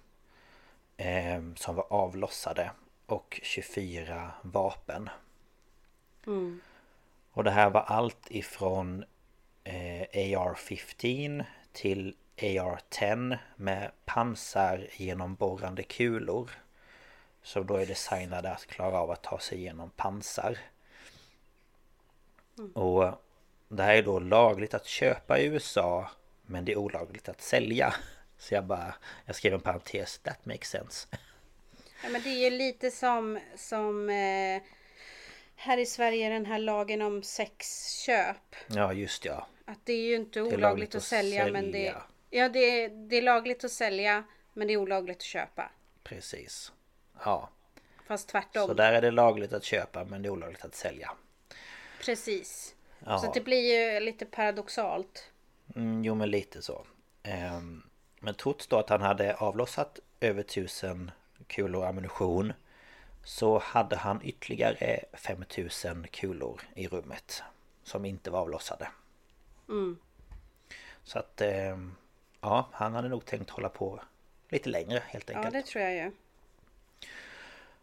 [0.96, 2.70] eh, som var avlossade
[3.06, 5.10] och 24 vapen.
[6.26, 6.60] Mm.
[7.32, 9.04] Och det här var allt ifrån
[9.64, 16.50] eh, AR-15 till AR-10 med pansar genomborrande kulor.
[17.42, 20.58] Som då är designade att klara av att ta sig igenom pansar.
[22.74, 23.14] Och
[23.76, 26.10] det här är då lagligt att köpa i USA
[26.46, 27.94] men det är olagligt att sälja.
[28.38, 28.94] Så jag bara,
[29.26, 31.08] jag skrev en parentes, that makes sense.
[32.02, 34.62] Ja, men det är ju lite som, som eh,
[35.56, 38.56] här i Sverige den här lagen om sexköp.
[38.66, 41.66] Ja just ja, Att det är ju inte är olagligt lagligt att, att sälja, men
[41.66, 41.72] det...
[41.72, 42.02] sälja.
[42.30, 45.70] Ja, det är, det är lagligt att sälja men det är olagligt att köpa.
[46.02, 46.72] precis.
[47.24, 47.50] Ja,
[48.06, 48.66] Fast tvärtom.
[48.66, 51.10] så där är det lagligt att köpa men det är olagligt att sälja.
[52.00, 52.74] Precis.
[53.06, 53.18] Ja.
[53.18, 55.32] Så det blir ju lite paradoxalt.
[55.76, 56.86] Mm, jo men lite så.
[57.22, 57.82] Ehm,
[58.20, 61.10] men trots då att han hade avlossat över tusen
[61.46, 62.52] kulor ammunition
[63.24, 67.42] så hade han ytterligare 5000 kulor i rummet
[67.82, 68.88] som inte var avlossade.
[69.68, 69.98] Mm.
[71.02, 71.94] Så att ehm,
[72.40, 74.00] ja, han hade nog tänkt hålla på
[74.48, 75.52] lite längre helt Ja, enkelt.
[75.54, 76.10] det tror jag ju.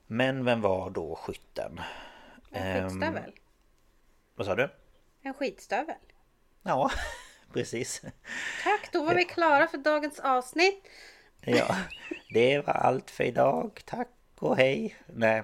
[0.08, 1.82] Men vem var då skytten?
[2.52, 3.34] En Ehm, skitstövel.
[4.36, 4.70] Vad sa du?
[5.22, 5.96] En skitstövel.
[6.64, 6.92] Ja,
[7.54, 8.02] precis.
[8.64, 10.88] Tack, då var vi klara för dagens avsnitt.
[11.42, 11.76] Ja,
[12.34, 13.82] det var allt för idag.
[13.86, 14.08] Tack
[14.40, 14.96] och hej.
[15.06, 15.44] Nej.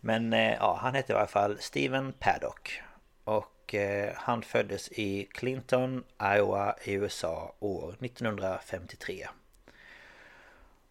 [0.00, 2.82] Men eh, ja, han hette i alla fall Steven Paddock.
[3.24, 9.28] Och eh, han föddes i Clinton, Iowa i USA år 1953.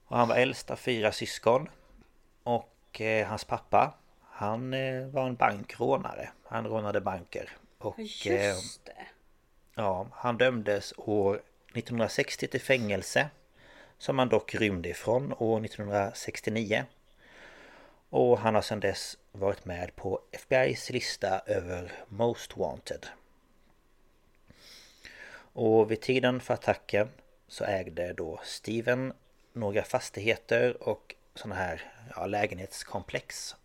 [0.05, 1.69] Och han var äldst av fyra syskon.
[2.43, 3.93] Och eh, hans pappa,
[4.29, 6.29] han eh, var en bankrånare.
[6.47, 7.57] Han rånade banker.
[7.81, 9.07] Och eh, Just det.
[9.75, 11.35] Ja, han dömdes år
[11.73, 13.29] 1960 till fängelse
[13.97, 16.85] som han dock rymde ifrån år 1969.
[18.09, 23.07] Och han har sedan dess varit med på FBI's lista över Most Wanted.
[25.53, 27.09] Och vid tiden för attacken
[27.47, 29.13] så ägde då Steven
[29.53, 33.55] några fastigheter och sådana här ja, lägenhetskomplex.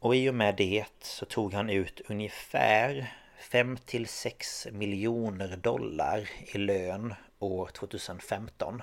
[0.00, 6.28] Och i och med det så tog han ut ungefär 5 till 6 miljoner dollar
[6.54, 8.82] i lön år 2015.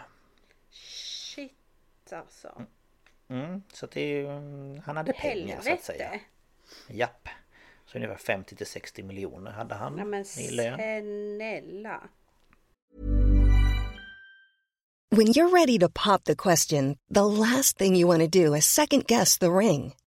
[0.70, 1.53] Shit
[2.11, 2.61] alltså.
[3.30, 4.28] Mm, så att det är ju,
[4.86, 6.05] han hade pengar så att säga.
[6.05, 6.26] Helvete.
[6.89, 7.30] Japp.
[7.86, 10.76] Så ungefär 50 till 60 miljoner hade han Nej men i lön.
[10.78, 12.03] snälla.
[15.09, 18.65] When you're ready to pop the question, the last thing you want to do is
[18.65, 19.95] second guess the ring.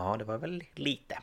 [0.00, 1.18] Ja, det var väl lite.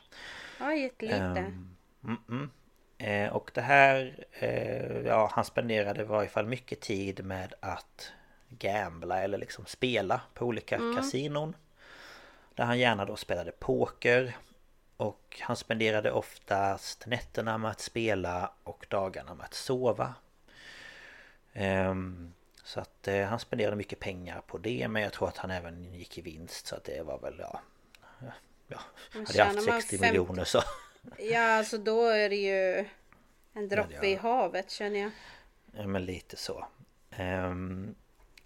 [0.60, 1.18] Ja, jättelite.
[1.18, 2.50] Ehm, mm, mm.
[2.98, 8.12] Eh, och det här, eh, ja han spenderade i varje fall mycket tid med att
[8.50, 11.56] gambla eller liksom spela på olika kasinon.
[12.56, 14.36] Där han gärna då spelade poker.
[14.98, 20.14] Och han spenderade oftast nätterna med att spela och dagarna med att sova.
[21.54, 25.52] Ehm, så att eh, han spenderade mycket pengar på det men jag tror att han
[25.52, 27.62] även gick i vinst så att det var väl ja...
[28.68, 28.80] Ja,
[29.14, 30.62] hade jag haft tjänar man 60 50 miljoner så...
[31.18, 32.86] Ja, alltså då är det ju
[33.54, 35.12] en droppe Ja, det- i havet känner jag.
[35.72, 36.68] Ja men lite så.
[37.12, 37.96] Ehm,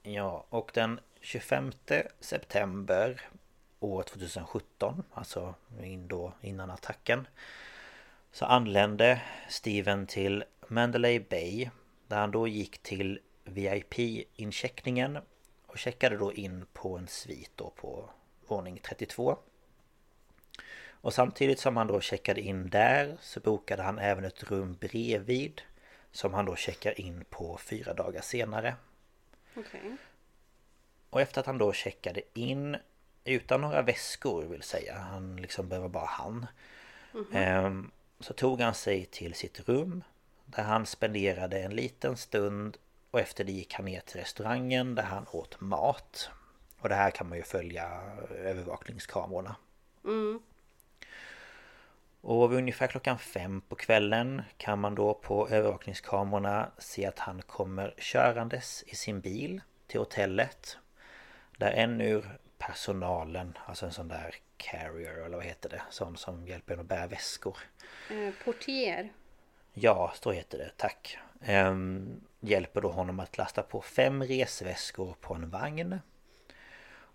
[0.04, 1.72] ja och den 25
[2.20, 3.22] september
[3.80, 7.28] år 2017, alltså in då innan attacken.
[8.32, 11.70] Så anlände Steven till Mandalay Bay
[12.08, 15.20] där han då gick till VIP-incheckningen
[15.68, 18.10] och checkade då in på en svit då på
[18.48, 19.38] våning 32.
[21.02, 25.62] Och samtidigt som han då checkade in där så bokade han även ett rum bredvid
[26.12, 28.76] som han då checkar in på fyra dagar senare.
[29.56, 29.98] Okej.
[31.10, 32.78] Och efter att han då checkade in
[33.24, 36.46] utan några väskor vill säga, han liksom behöver bara han.
[37.34, 40.04] Ehm, så tog han sig till sitt rum
[40.46, 42.78] där han spenderade en liten stund
[43.12, 46.30] och efter det gick han ner till restaurangen där han åt mat.
[46.80, 49.56] Och det här kan man ju följa övervakningskamerorna.
[50.04, 50.40] Mm.
[52.22, 57.42] Och vid ungefär klockan fem på kvällen kan man då på övervakningskamerorna se att han
[57.42, 60.78] kommer körandes i sin bil till hotellet.
[61.58, 65.82] Där en ur personalen, alltså en sån där carrier eller vad heter det?
[65.90, 67.58] Sån som hjälper en att bära väskor.
[68.10, 69.10] Eh, portier.
[69.74, 71.18] Ja, så heter det, tack.
[71.42, 76.00] Ehm, hjälper då honom att lasta på fem resväskor på en vagn.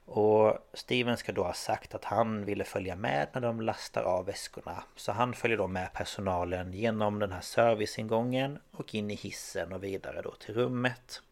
[0.07, 4.26] Och Steven ska då ha sagt att han ville följa med när de lastar av
[4.26, 4.84] väskorna.
[4.96, 9.84] Så han följer då med personalen genom den här serviceingången och in i hissen och
[9.84, 11.22] vidare då till rummet.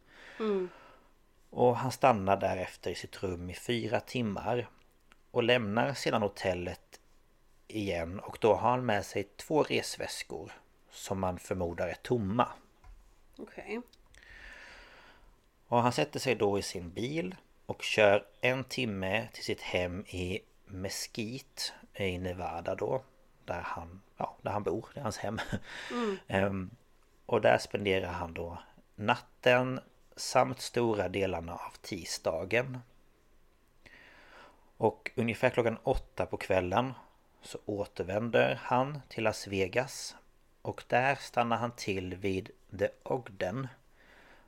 [1.50, 4.68] Och han stannar därefter i sitt rum i fyra timmar.
[5.30, 7.00] Och lämnar sedan hotellet
[7.66, 10.52] igen och då har han med sig två resväskor
[10.90, 12.48] som man förmodar är tomma.
[13.38, 13.80] Okej.
[15.66, 17.34] Och han sätter sig då i sin bil
[17.66, 21.62] och kör en timme till sitt hem i Mesquite
[21.94, 23.02] i Nevada då.
[23.44, 25.40] Där han, ja, där han bor, det är hans hem.
[26.28, 26.70] Ehm,
[27.26, 28.58] och där spenderar han då
[28.94, 29.80] natten
[30.16, 32.78] samt stora delarna av tisdagen.
[34.76, 36.92] Och ungefär klockan åtta på kvällen
[37.42, 40.16] så återvänder han till Las Vegas.
[40.62, 43.68] Och där stannar han till vid The Ogden.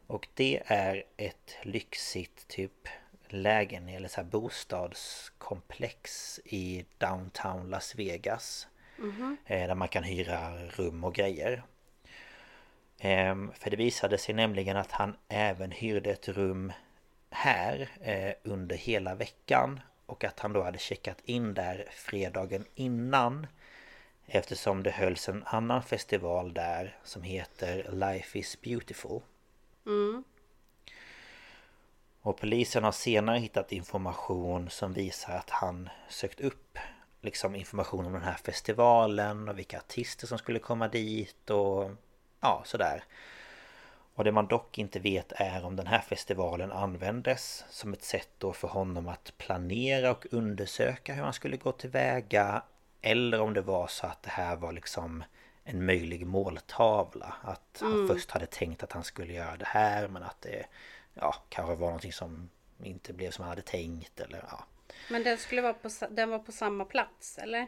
[0.07, 2.89] Och det är ett lyxigt typ
[3.33, 8.69] lägen eller så här bostadskomplex i downtown Las Vegas.
[9.47, 11.63] Eh, Där man kan hyra rum och grejer.
[12.99, 16.73] Ehm, För det visade sig nämligen att han även hyrde ett rum
[17.31, 19.81] här eh, under hela veckan.
[20.07, 23.47] Och att han då hade checkat in där fredagen innan.
[24.27, 29.21] Eftersom det hölls en annan festival där som heter Life is beautiful.
[32.27, 36.79] Och polisen har senare hittat information som visar att han sökt upp
[37.21, 41.91] liksom information om den här festivalen och vilka artister som skulle komma dit och
[42.41, 43.05] ja, sådär.
[44.15, 48.31] Och det man dock inte vet är om den här festivalen användes som ett sätt
[48.39, 52.63] då för honom att planera och undersöka hur han skulle gå tillväga
[53.03, 55.25] eller om det var så att det här var liksom
[55.65, 57.35] en möjlig måltavla.
[57.43, 60.67] Att han först hade tänkt att han skulle göra det här men att det
[61.21, 62.51] ja, kanske var någonting som
[62.83, 64.65] inte blev som han hade tänkt eller ja.
[65.11, 67.67] Men den skulle vara på, den var på samma plats eller?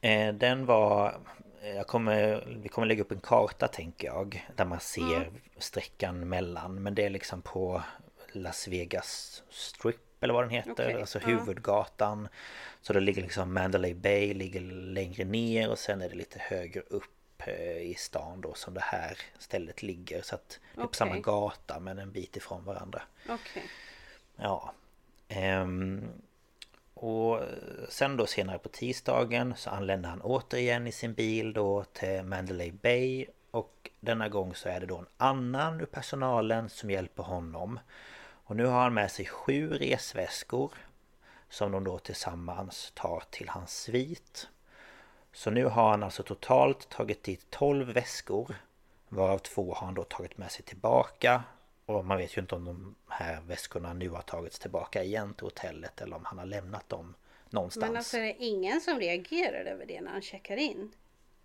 [0.00, 1.20] Eh, Den var...
[1.62, 6.82] Jag kommer, vi kommer lägga upp en karta tänker jag Där man ser sträckan mellan.
[6.82, 7.82] Men det är liksom på
[8.32, 12.28] Las Vegas Strip eller vad den heter Okej, Alltså huvudgatan.
[12.82, 16.80] Så det ligger liksom Mandalay Bay ligger längre ner och sen är det lite högre
[16.80, 17.04] upp
[17.80, 21.80] i stan då som det här stället ligger Så att det är på samma gata
[21.80, 23.70] men en bit ifrån varandra Okej.
[24.36, 24.72] Ja.
[25.28, 26.08] Ehm,
[26.94, 27.40] och
[27.88, 32.72] sen då senare på tisdagen så anländer han återigen i sin bil då till Mandalay
[32.72, 33.26] Bay.
[33.50, 37.80] Och denna gång så är det då en annan ur personalen som hjälper honom.
[38.44, 40.72] Och nu har han med sig sju resväskor.
[41.48, 44.48] Som de då tillsammans tar till hans svit.
[45.36, 48.54] Så nu har han alltså totalt tagit dit 12 väskor.
[49.08, 51.42] Varav två har han då tagit med sig tillbaka.
[51.86, 55.46] Och man vet ju inte om de här väskorna nu har tagits tillbaka igen till
[55.46, 57.14] hotellet eller om han har lämnat dem
[57.50, 57.86] någonstans.
[57.86, 60.92] Men alltså det är ingen som reagerar över det när han checkar in?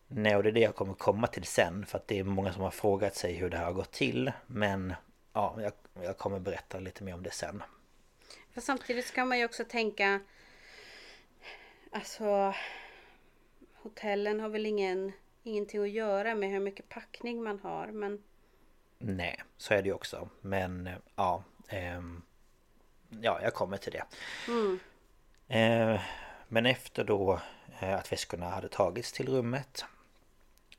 [0.07, 2.53] Nej, och det är det jag kommer komma till sen för att det är många
[2.53, 4.31] som har frågat sig hur det här har gått till.
[4.47, 4.93] Men
[5.33, 5.73] ja, jag,
[6.05, 7.63] jag kommer berätta lite mer om det sen.
[8.53, 10.19] För samtidigt ska man ju också tänka
[11.93, 12.53] Alltså
[13.83, 15.11] Hotellen har väl ingen
[15.43, 18.23] Ingenting att göra med hur mycket packning man har men
[18.97, 20.29] Nej, så är det ju också.
[20.41, 21.43] Men eh, ja...
[21.67, 22.21] ehm,
[23.09, 24.03] ja, jag kommer till det.
[25.59, 26.01] Eh,
[26.47, 27.39] men efter då
[27.79, 29.85] eh, att väskorna hade tagits till rummet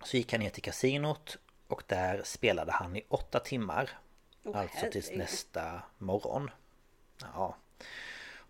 [0.04, 3.90] så gick han ner till kasinot och där spelade han i åtta timmar.
[4.44, 6.50] Åh, alltså tills nästa morgon.
[7.34, 7.56] Ja.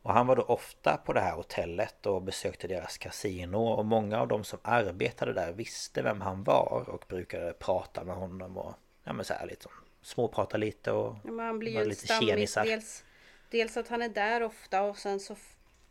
[0.03, 4.21] Och han var då ofta på det här hotellet och besökte deras kasino och många
[4.21, 8.75] av de som arbetade där visste vem han var och brukade prata med honom och
[9.05, 9.73] ja men så här liksom
[10.03, 12.55] småprata lite och Ja, men han blir ju lite stammis.
[12.55, 13.05] Dels,
[13.51, 15.37] dels att han är där ofta och sen så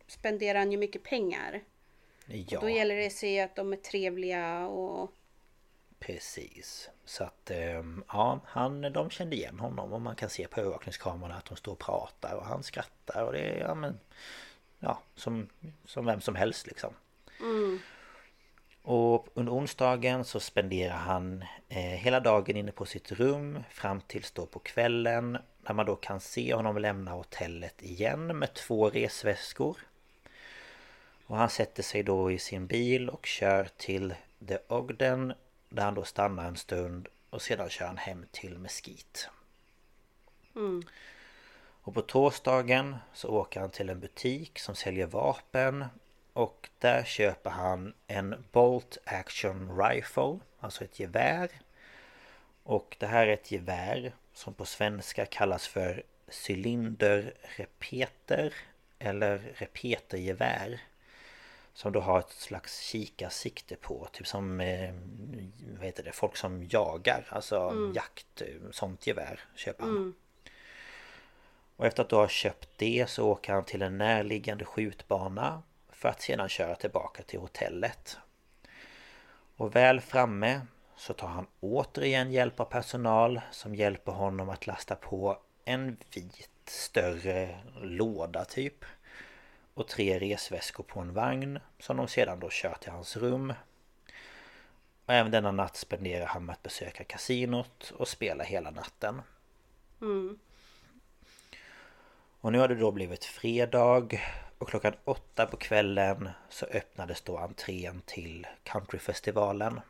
[0.06, 1.62] spenderar han ju mycket pengar.
[2.26, 2.60] Ja.
[2.60, 5.10] Då gäller det att se att de är trevliga och...
[5.98, 6.90] Precis.
[7.04, 11.34] Så att ehm, ja, han, de kände igen honom och man kan se på övervakningskamerorna
[11.34, 13.98] att de står och pratar och han skrattar och det är ja men
[14.84, 15.48] Ja, som,
[15.84, 16.94] som vem som helst liksom.
[18.82, 24.30] Och under onsdagen så spenderar han eh, hela dagen inne på sitt rum fram tills
[24.30, 29.76] då på kvällen när man då kan se honom lämna hotellet igen med två resväskor.
[31.26, 34.14] Och han sätter sig då i sin bil och kör till
[34.48, 35.32] The Ogden
[35.72, 39.20] där han då stannar en stund och sedan kör han hem till Mesquite.
[41.84, 45.84] Och på torsdagen så åker han till en butik som säljer vapen
[46.32, 51.50] och där köper han en Bolt Action Rifle, alltså ett gevär.
[52.62, 56.02] Och det här är ett gevär som på svenska kallas för
[56.48, 58.54] cylinderrepeter
[58.98, 60.80] eller repetergevär.
[61.74, 64.94] Som då har ett slags kikarsikte på, typ som eh,
[65.76, 70.14] vad heter det, folk som jagar, alltså jakt, eh, sånt gevär köper han.
[71.76, 76.08] Och efter att då ha köpt det så åker han till en närliggande skjutbana för
[76.08, 78.16] att sedan köra tillbaka till hotellet.
[79.56, 80.60] Och väl framme
[80.96, 86.50] så tar han återigen hjälp av personal som hjälper honom att lasta på en vit
[86.66, 88.84] större låda typ.
[89.74, 93.52] Och tre resväskor på en vagn som de sedan då kör till hans rum.
[95.06, 99.22] Och även denna natt spenderar han med att besöka kasinot och spela hela natten.
[102.40, 104.08] Och nu har det då blivit fredag
[104.58, 109.80] och klockan åtta på kvällen så öppnades då entrén till countryfestivalen.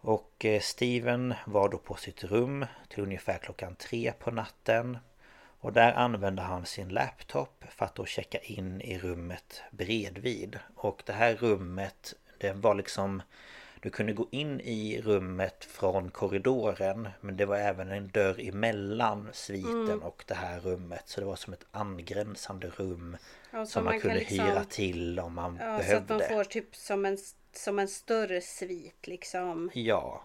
[0.00, 4.98] Och eh, Steven var då på sitt rum till ungefär klockan tre på natten.
[5.66, 10.58] Och där använde han sin laptop för att då checka in i rummet bredvid.
[10.74, 13.22] Och det här rummet, det var liksom...
[13.80, 19.28] Du kunde gå in i rummet från korridoren men det var även en dörr emellan
[19.32, 21.02] sviten och det här rummet.
[21.08, 23.16] Så det var som ett angränsande rum
[23.50, 26.14] Ja, så som man, man kunde liksom- hyra till om man Ja, så att behövde.
[26.14, 27.18] man får typ som en,
[27.52, 29.70] som en större svit liksom.
[29.74, 30.24] Ja,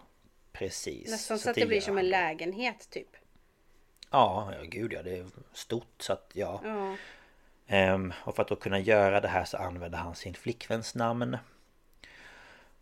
[0.52, 1.10] precis.
[1.10, 3.16] Nästan så, att det blir som en lägenhet typ.
[4.12, 6.60] Ja, ja gud ja, det är stort så att ja.
[6.64, 6.96] Ja.
[7.66, 11.38] Ehm, och för att då kunna göra det här så använder han sin flickväns namn.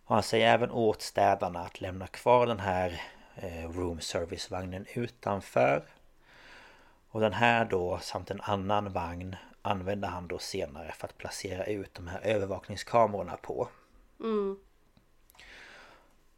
[0.04, 3.02] Och han säger även åt städarna att lämna kvar den här
[3.36, 5.84] eh, room service-vagnen utanför.
[7.10, 11.64] Och den här då samt en annan vagn använder han då senare för att placera
[11.64, 13.68] ut de här övervakningskamerorna på.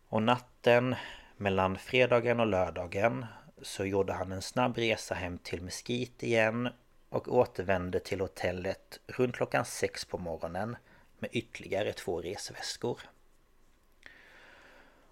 [0.08, 0.94] Och natten
[1.36, 3.26] mellan fredagen och lördagen
[3.62, 6.68] så gjorde han en snabb resa hem till Mesquite igen
[7.08, 10.76] och återvände till hotellet runt klockan sex på morgonen
[11.18, 13.00] med ytterligare två resväskor.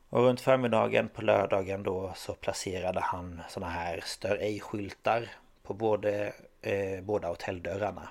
[0.08, 5.30] Och runt förmiddagen på lördagen då så placerade han såna här stör ej-skyltar
[5.62, 6.32] på både,
[6.62, 8.08] eh, båda hotelldörrarna.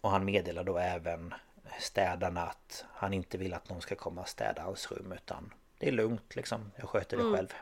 [0.00, 1.34] Och han meddelade då även
[1.80, 5.88] städarna att han inte vill att någon ska komma och städa hans rum utan det
[5.88, 7.54] är lugnt liksom, jag sköter det själv.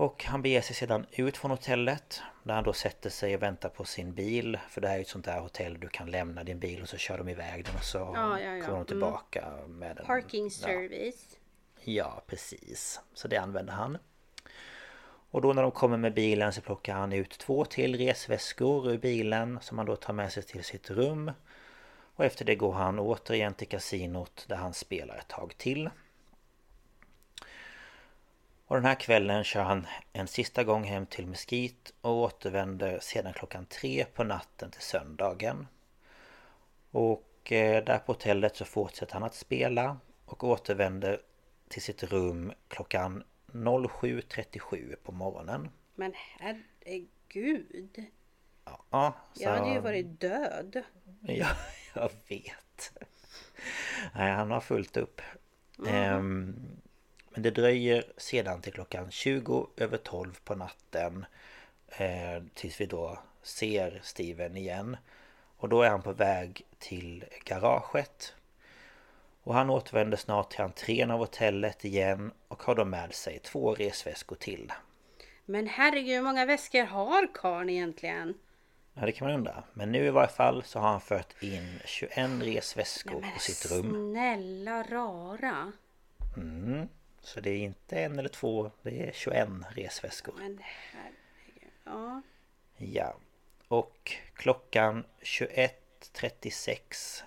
[0.00, 3.68] Och han beger sig sedan ut från hotellet Där han då sätter sig och väntar
[3.68, 6.44] på sin bil För det här är ju ett sånt där hotell du kan lämna
[6.44, 8.64] din bil och så kör de iväg den och så Ja, ja, ja.
[8.64, 10.06] kommer de tillbaka med den.
[10.06, 11.36] Parking service.
[11.84, 13.00] Ja, precis.
[13.14, 13.98] Så det använder han.
[15.30, 18.98] Och då när de kommer med bilen så plockar han ut två till resväskor ur
[18.98, 21.30] bilen som han då tar med sig till sitt rum.
[22.14, 25.90] Och efter det går han återigen till kasinot där han spelar ett tag till.
[28.70, 33.32] Och den här kvällen kör han en sista gång hem till Mesquite och återvänder sedan
[33.32, 35.66] klockan tre på natten till söndagen.
[36.90, 41.20] Och eh, där på hotellet så fortsätter han att spela och återvänder
[41.68, 45.68] till sitt rum klockan 07.37 på morgonen.
[45.94, 48.04] Men herregud.
[48.90, 49.42] Ja, så...
[49.42, 50.82] Jag hade ju varit död.
[51.20, 51.48] Ja,
[51.94, 52.92] jag vet.
[54.14, 55.20] Nej, han har fullt upp.
[55.88, 56.79] Ehm,
[57.30, 61.26] Men det dröjer sedan till klockan 20 över 12 på natten
[61.88, 64.96] eh, Tills vi då ser Steven igen
[65.56, 68.34] Och då är han på väg till garaget
[69.42, 73.74] Och han återvänder snart till entrén av hotellet igen Och har då med sig två
[73.74, 74.72] resväskor till
[75.44, 78.34] Men herregud, hur många väskor har karln egentligen?
[78.94, 81.80] Ja det kan man undra Men nu i varje fall så har han fört in
[81.84, 85.72] 21 resväskor Nej, på sitt rum snälla rara.
[86.36, 86.88] mm.
[87.22, 91.72] Så det är inte en eller två Det är 21 resväskor Men herregud.
[91.84, 92.22] Ja.
[92.76, 93.16] Ja.
[93.68, 97.22] Och klockan 21.36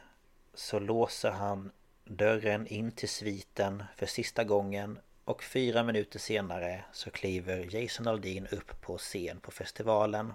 [0.53, 1.71] så låser han
[2.05, 8.47] dörren in till sviten för sista gången och fyra minuter senare så kliver Jason Aldean
[8.47, 10.33] upp på scen på festivalen.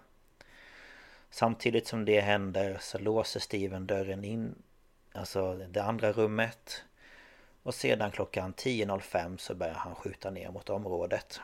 [1.30, 4.54] Samtidigt som det händer så låser Steven dörren in,
[5.12, 6.84] alltså det andra rummet.
[7.62, 11.40] Och sedan klockan 10.05 så börjar han skjuta ner mot området.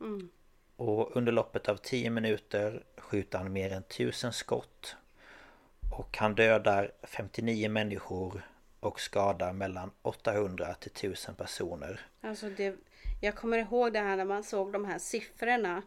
[0.00, 0.28] Mm.
[0.76, 4.96] Och under loppet av 10 minuter skjuter han mer än 1000 skott.
[5.98, 8.42] Och han dödar 59 människor
[8.80, 12.00] och skadar mellan 800 till 1000 personer.
[12.20, 12.76] Alltså det,
[13.20, 15.82] jag kommer ihåg det här när man såg de här siffrorna.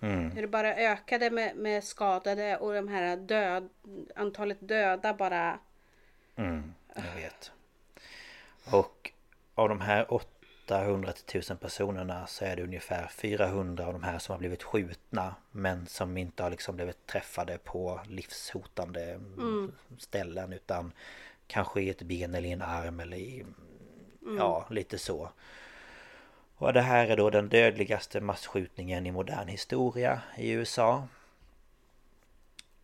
[0.00, 0.30] Mm.
[0.30, 3.68] Hur det bara ökade med, med skadade och de här död,
[4.16, 5.58] antalet döda bara.
[6.36, 7.52] Mm, jag vet.
[8.70, 9.12] Och
[9.54, 14.18] av de här 800 till 1000 personerna så är det ungefär 400 av de här
[14.18, 19.20] som har blivit skjutna men som inte har liksom blivit träffade på livshotande
[19.98, 20.92] ställen utan
[21.46, 23.44] kanske i ett ben eller i en arm eller i...
[24.38, 25.30] Ja, lite så.
[26.56, 31.08] Och det här är då den dödligaste massskjutningen i modern historia i USA.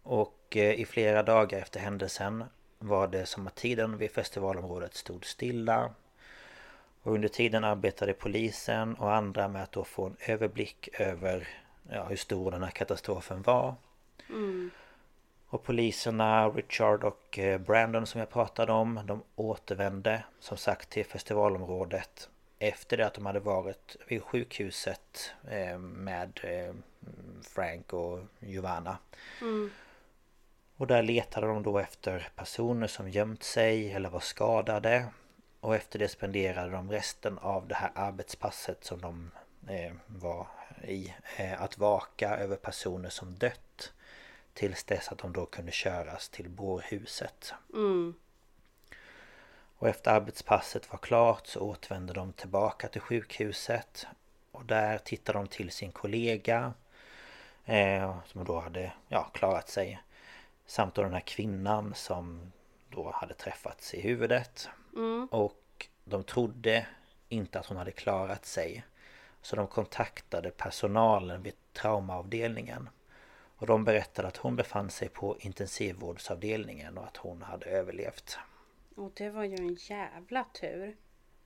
[0.02, 2.44] Och eh, i flera dagar efter händelsen
[2.78, 5.90] var det som att tiden vid festivalområdet stod stilla.
[7.02, 11.48] Och under tiden arbetade polisen och andra med att då få en överblick över
[11.90, 13.74] ja, hur stor den här katastrofen var.
[15.48, 21.04] Och poliserna Richard och eh, Brandon som jag pratade om De återvände som sagt till
[21.04, 26.74] festivalområdet Efter det att de hade varit vid sjukhuset eh, med eh,
[27.42, 28.98] Frank och Giovanna
[30.78, 35.06] Och där letade de då efter personer som gömt sig eller var skadade
[35.60, 39.30] Och efter det spenderade de resten av det här arbetspasset som de
[39.68, 40.46] eh, var
[40.84, 43.92] i eh, Att vaka över personer som dött
[44.54, 47.52] Tills dess att de då kunde köras till bårhuset.
[47.72, 48.14] Mm.
[49.78, 54.06] Och efter arbetspasset var klart så återvände de tillbaka till sjukhuset.
[54.52, 56.72] Och där tittade de till sin kollega.
[57.64, 60.00] Eh, som då hade ja, klarat sig.
[60.68, 62.52] Samt då den här kvinnan som
[62.90, 64.68] då hade träffats i huvudet.
[65.30, 66.86] Och de trodde
[67.28, 68.84] inte att hon hade klarat sig.
[69.42, 72.88] Så de kontaktade personalen vid traumaavdelningen.
[73.56, 78.38] Och de berättade att hon befann sig på intensivvårdsavdelningen och att hon hade överlevt.
[78.96, 80.96] Och det var ju en jävla tur.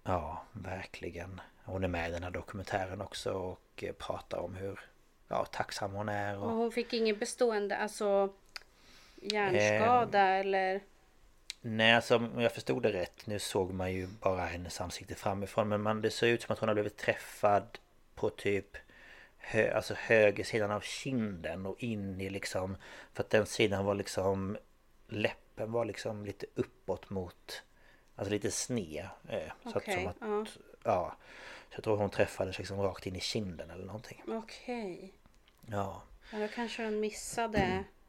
[0.02, 1.40] Ja, verkligen.
[1.64, 4.80] Hon är med i den här dokumentären också och pratar om hur
[5.28, 6.38] ja, tacksam hon är.
[6.38, 8.32] Och Och, hon fick ingen bestående, alltså
[9.22, 10.80] hjärnskada eller?
[11.60, 13.26] nej, alltså om jag förstod det rätt.
[13.26, 15.68] Nu såg man ju bara hennes ansikte framifrån.
[15.68, 17.78] Men man, det ser ut som att hon har blivit träffad
[18.14, 18.76] på typ
[19.38, 22.76] hö, alltså höger sidan av kinden och in i liksom...
[23.12, 24.56] För att den sidan var liksom...
[25.08, 27.62] Läppen var liksom lite uppåt mot...
[28.16, 29.08] Alltså lite sned.
[29.28, 30.52] Eh, så att, Okej, som att, ja.
[30.84, 31.16] ja.
[31.68, 34.22] Så jag tror hon träffades liksom rakt in i kinden eller någonting.
[34.26, 35.12] Okej.
[35.66, 36.02] Ja.
[36.32, 37.84] Ja, då kanske den missade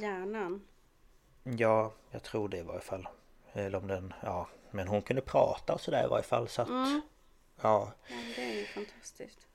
[0.00, 0.66] hjärnan.
[1.42, 3.08] Ja, jag tror det i varje fall.
[3.52, 4.48] Eller om den, ja.
[4.70, 6.68] Men hon kunde prata och sådär i varje fall så att...
[6.68, 7.00] Ja.
[7.60, 7.92] Ja,
[8.36, 9.46] det är ju fantastiskt.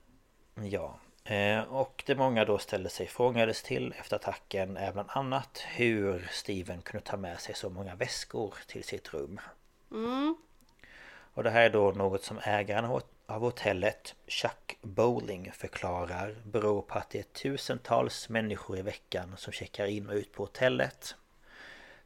[0.54, 0.98] Ja.
[1.24, 6.28] Eh, och det många då ställde sig frågades till efter attacken är bland annat hur
[6.30, 9.40] Steven kunde ta med sig så många väskor till sitt rum.
[11.34, 12.84] Och det här är då något som ägaren
[13.32, 19.52] av hotellet Chuck Bowling förklarar beror på att det är tusentals människor i veckan som
[19.52, 21.14] checkar in och ut på hotellet.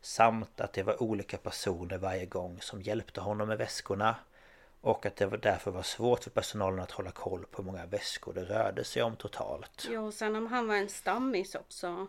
[0.01, 4.17] Samt att det var olika personer varje gång som hjälpte honom med väskorna.
[4.81, 7.87] Och att det var därför var svårt för personalen att hålla koll på hur många
[7.87, 9.89] väskor det rörde sig om totalt.
[9.91, 12.07] Ja, och sen om han var en stammis också.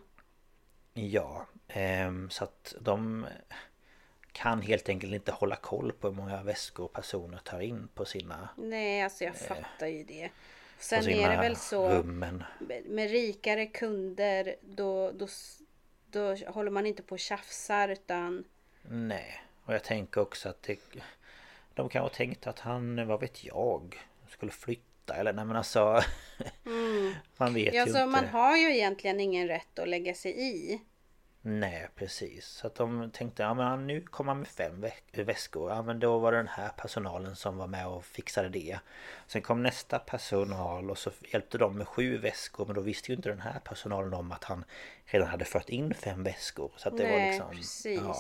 [0.93, 3.25] Ja, ehm, så att de
[4.37, 8.49] kan helt enkelt inte hålla koll på hur många väskor personer tar in på sina,
[8.57, 10.29] Nej, alltså jag fattar ju det.
[10.79, 12.43] Sen på sina är det väl så rummen.
[12.85, 15.27] med rikare kunder då, då,
[16.11, 18.43] då håller man inte på och tjafsar utan
[18.81, 20.79] Nej, och jag tänker också att det,
[21.73, 26.01] de kanske tänkte att han, vad vet jag, skulle flytta eller nej men alltså...
[27.37, 28.05] man vet Ja, ju så inte.
[28.05, 30.81] man har ju egentligen ingen rätt att lägga sig i.
[31.41, 32.45] Nej precis.
[32.45, 35.71] Så att de tänkte ja men nu kommer han med fem vä- väskor.
[35.71, 38.79] Ja men då var det den här personalen som var med och fixade det.
[39.27, 42.65] Sen kom nästa personal och så hjälpte de med sju väskor.
[42.65, 44.65] Men då visste ju inte den här personalen om att han
[45.05, 46.71] redan hade fört in fem väskor.
[46.77, 47.51] Så att det var Nej, liksom...
[47.51, 48.01] precis.
[48.03, 48.15] Ja.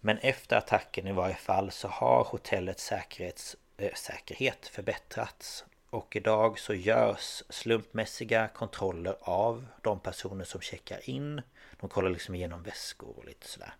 [0.00, 5.64] Men efter attacken i varje fall så har hotellets säkerhets, äh, säkerhet förbättrats.
[5.90, 11.42] Och idag så görs slumpmässiga kontroller av de personer som checkar in.
[11.80, 13.74] De kollar liksom igenom väskor och lite sådär.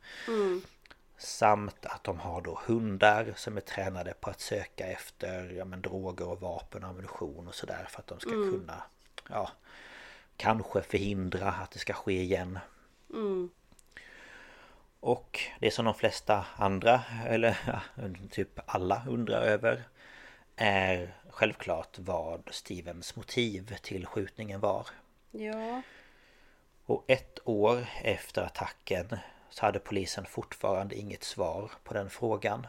[1.18, 5.82] Samt att de har då hundar som är tränade på att söka efter ja, men,
[5.82, 8.82] droger och vapen och ammunition och sådär för att de ska kunna
[9.28, 9.50] ja,
[10.36, 12.58] kanske förhindra att det ska ske igen.
[15.00, 17.80] Och det som de flesta andra, eller ja,
[18.30, 19.82] typ alla undrar över
[20.56, 24.86] är självklart vad Stevens motiv till skjutningen var.
[25.30, 25.82] Ja.
[26.88, 29.16] Och ett år efter attacken
[29.50, 32.66] så hade polisen fortfarande inget svar på den frågan.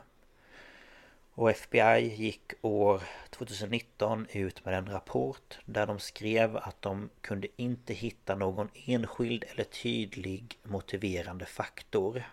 [1.33, 7.47] Och FBI gick år 2019 ut med en rapport där de skrev att de kunde
[7.55, 12.23] inte hitta någon enskild eller tydlig motiverande faktor.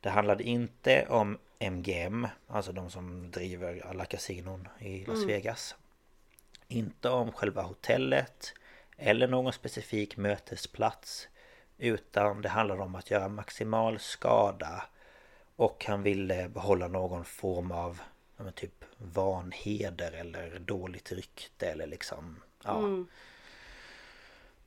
[0.00, 5.76] Det handlade inte om MGM, alltså de som driver alla kasinon i Las Vegas.
[6.68, 8.54] Inte om själva hotellet
[8.96, 11.28] eller någon specifik mötesplats.
[11.78, 14.84] Utan det handlade om att göra maximal skada
[15.56, 18.00] och han ville behålla någon form av
[18.36, 23.04] men typ vanheder eller dåligt rykte eller liksom ja.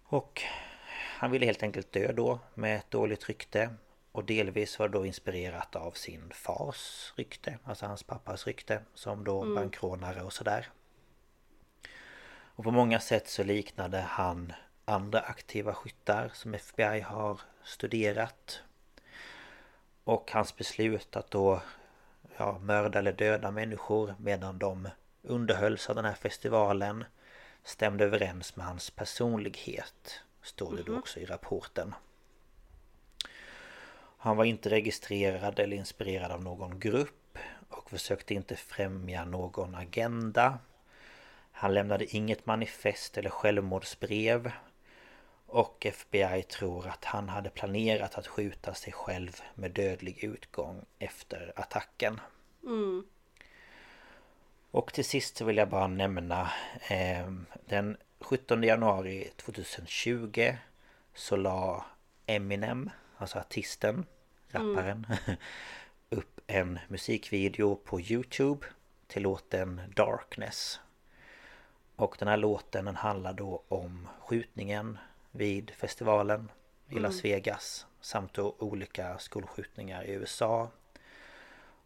[0.03, 0.41] Och
[0.93, 3.69] han ville helt enkelt dö då med ett dåligt rykte.
[4.11, 9.55] Och delvis var då inspirerat av sin fars rykte, alltså hans pappas rykte som då
[9.55, 10.67] bankrånare och sådär.
[12.55, 14.53] Och på många sätt så liknade han
[14.85, 18.61] andra aktiva skyttar som FBI har studerat.
[20.03, 21.61] Och hans beslut att då
[22.37, 24.89] ja, mörda eller döda människor medan de
[25.21, 27.05] underhölls av den här festivalen
[27.63, 30.21] stämde överens med hans personlighet.
[30.41, 31.95] Står det då också i rapporten.
[34.17, 37.37] Han var inte registrerad eller inspirerad av någon grupp
[37.69, 40.59] och försökte inte främja någon agenda.
[41.57, 44.51] Han lämnade inget manifest eller självmordsbrev.
[45.45, 51.53] Och FBI tror att han hade planerat att skjuta sig själv med dödlig utgång efter
[51.55, 52.19] attacken.
[54.71, 56.51] Och till sist så vill jag bara nämna
[56.89, 57.31] eh,
[57.65, 60.53] Den 17 januari 2020
[61.13, 61.85] Så la
[62.25, 64.05] Eminem, alltså artisten,
[64.49, 65.07] rapparen
[66.09, 68.67] Upp en musikvideo på Youtube
[69.07, 70.79] Till låten Darkness
[71.95, 74.97] Och den här låten den handlar då om skjutningen
[75.31, 76.51] vid festivalen
[76.89, 80.69] i Las Vegas Samt då olika skolskjutningar i USA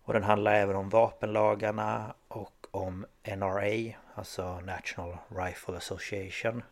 [0.03, 6.63] och den handlar även om vapenlagarna och om NRA, alltså National Rifle Association.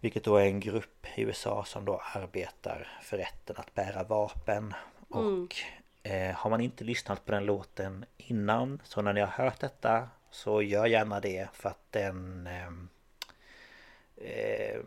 [0.00, 4.74] Vilket då är en grupp i USA som då arbetar för rätten att bära vapen.
[5.08, 5.56] Och
[6.02, 10.08] eh, har man inte lyssnat på den låten innan, så när ni har hört detta
[10.32, 12.88] så gör gärna det för att den ehm,
[14.16, 14.80] eh,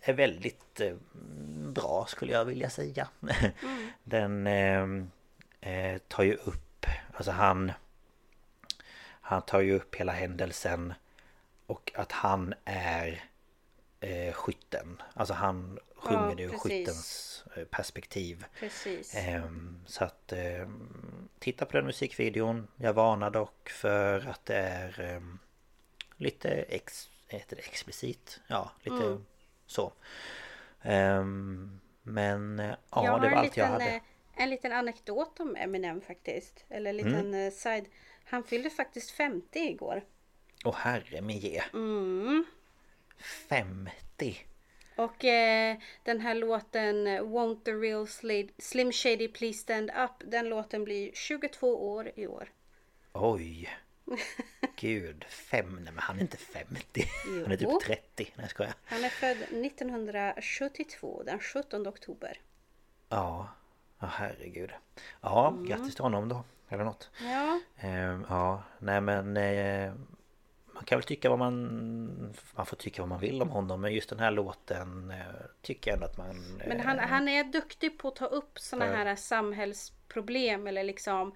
[0.00, 0.94] är väldigt eh,
[1.72, 3.08] bra skulle jag vilja säga.
[4.04, 5.10] Den ehm,
[5.60, 7.72] eh, tar ju upp, alltså han
[9.20, 10.94] Han tar ju upp hela händelsen
[11.66, 13.24] Och att han är
[14.00, 19.14] eh, skytten Alltså han sjunger Ja, ur skyttens eh, perspektiv Precis.
[19.16, 25.00] Ehm, Så att ehm, Titta på den musikvideon Jag varnar dock för att det är
[25.00, 25.38] ehm,
[26.16, 29.24] Lite ex, heter det explicit Ja, lite Mm.
[29.66, 29.92] så
[32.02, 34.02] Men eh, ja, jag det var allt jag liten, hade eh,
[34.36, 36.64] en liten anekdot om Eminem faktiskt.
[36.68, 37.50] Eller en liten Mm.
[37.50, 37.84] side.
[38.24, 40.04] Han fyllde faktiskt 50 igår.
[40.64, 42.44] Åh herre min ge Mm.
[43.48, 44.36] 50
[44.96, 50.10] Och eh, den här låten eh, Won't the real Sli- Slim Shady Please Stand Up.
[50.30, 52.48] Den låten blir 22 år i år.
[53.12, 53.68] Oj.
[54.76, 57.04] Gud, fem, nej men han är inte 50
[57.42, 62.40] Han är typ 30, nej jag Han är född 1972 den 17 oktober.
[63.08, 63.48] Ja,
[64.00, 64.70] ja herregud.
[65.20, 65.64] Ja, Mm.
[65.66, 67.10] grattis till honom då Eller något.
[67.22, 69.92] Ja, Ehm, Ja, nej men eh,
[70.82, 73.92] Man kan väl tycka vad man Man får tycka vad man vill om honom Men
[73.94, 75.16] just den här låten eh,
[75.62, 78.58] Tycker jag ändå att man men eh, han, han är duktig på att ta upp
[78.58, 78.92] såna Ja.
[78.92, 79.16] här
[80.08, 81.34] problem eller liksom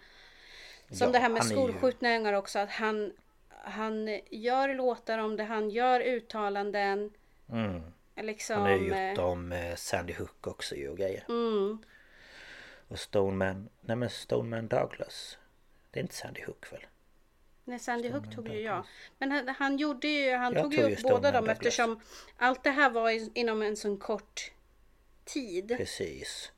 [0.91, 3.13] som Ja, det här med han är ju- skolskjutningar också att han
[3.49, 7.11] han gör låtar om det, han gör uttalanden.
[7.53, 7.83] Mm.
[8.17, 11.25] Liksom, Han har ju eh, gjort om eh, Sandy Hook också ju och grejer.
[11.29, 11.79] mm,
[12.89, 15.39] Och Stoneman, nej men Stoneman Douglas.
[15.91, 16.87] Det är inte Sandy Hook väl?
[17.69, 18.85] Nej, Sandy Hook tog ju jag.
[19.19, 22.01] Men han, han gjorde ju, han Jag tog ju upp båda dem eftersom
[22.37, 24.51] allt det här var i- inom en sån kort
[25.25, 25.75] tid.
[25.77, 26.53] Precis.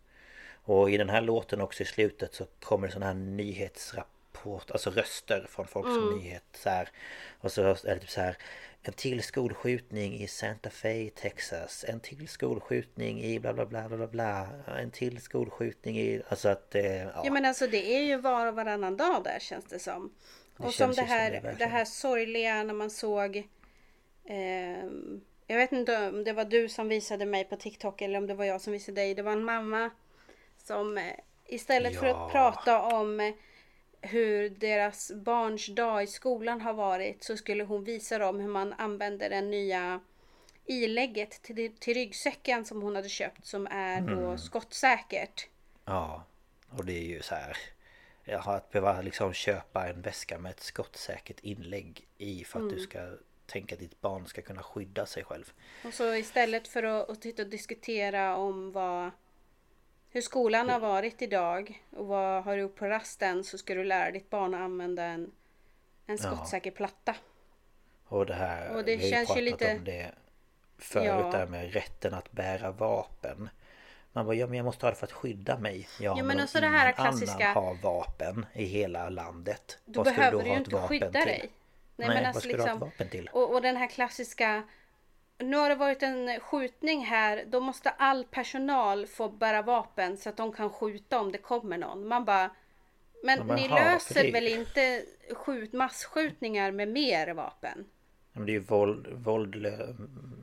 [0.65, 4.91] Och i den här låten också i slutet så kommer det sån här nyhetsrapport, alltså
[4.91, 5.99] röster från folk Mm.
[6.01, 6.89] som nyhet så här.
[7.41, 8.37] Och så är det typ så här
[8.83, 11.85] En till skolskjutning i Santa Fe, Texas.
[11.89, 14.49] En till skolskjutning i bla bla bla bla bla.
[14.79, 16.23] En till skolskjutning i...
[16.29, 16.75] Alltså att...
[16.75, 17.23] Eh, ja.
[17.25, 20.13] Ja men alltså det är ju var och varannan dag där känns det som.
[20.59, 23.49] Det och som det ju som här, det, det, här sorgliga när man såg
[24.25, 28.27] ehm, Jag vet inte om det var du som visade mig på TikTok eller om
[28.27, 29.15] det var jag som visade dig.
[29.15, 29.91] Det var en mamma
[30.57, 31.13] som eh,
[31.47, 32.27] istället för Ja.
[32.27, 33.33] att prata om eh,
[34.01, 38.73] hur deras barns dag i skolan har varit så skulle hon visa dem hur man
[38.73, 40.01] använder den nya
[40.67, 44.39] ilägget till, till ryggsäcken som hon hade köpt som är då Mm.
[44.39, 45.49] skottsäkert.
[45.85, 46.25] Ja,
[46.71, 47.57] och det är ju så här
[48.35, 52.75] att behöva liksom köpa en väska med ett skottsäkert inlägg i för att Mm.
[52.75, 53.11] du ska
[53.47, 55.53] tänka att ditt barn ska kunna skydda sig själv.
[55.85, 59.11] Och så istället för att, att titta och diskutera om vad
[60.11, 63.85] hur skolan har varit idag och vad har du gjort på rasten så ska du
[63.85, 65.33] lära ditt barn att använda en,
[66.07, 67.17] en skottsäker platta.
[68.05, 70.13] Och det här, Och det vi har ju pratat lite- om det
[70.79, 71.31] förut Ja.
[71.33, 73.49] där med rätten att bära vapen.
[74.19, 75.89] Man bara, ja men jag måste ha det för att skydda mig.
[76.01, 79.79] Ja, men också det här klassiska- annan har vapen i hela landet.
[79.85, 81.21] Då vad behöver du ju inte skydda till?
[81.27, 81.51] dig.
[81.97, 83.31] Nej, men vad alltså ska du ha ett liksom- vapen till?
[83.33, 84.63] Och, och den här klassiska
[85.39, 87.45] nu har det varit en skjutning här.
[87.47, 91.79] Då måste all personal få bära vapen så att de kan skjuta om det kommer
[91.79, 92.09] någon.
[92.09, 92.51] Man bara
[93.25, 95.03] Men Ja, men ni ha, för löser det- väl inte
[95.35, 97.85] skjut, massskjutningar med mer vapen?
[98.33, 99.87] Men det är ju våld, våld lö,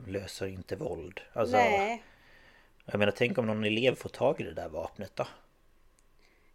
[0.06, 1.20] löser inte våld.
[1.32, 2.02] Alltså, Nej.
[2.86, 5.26] Jag menar tänk om någon elev får tag i det där vapnet då?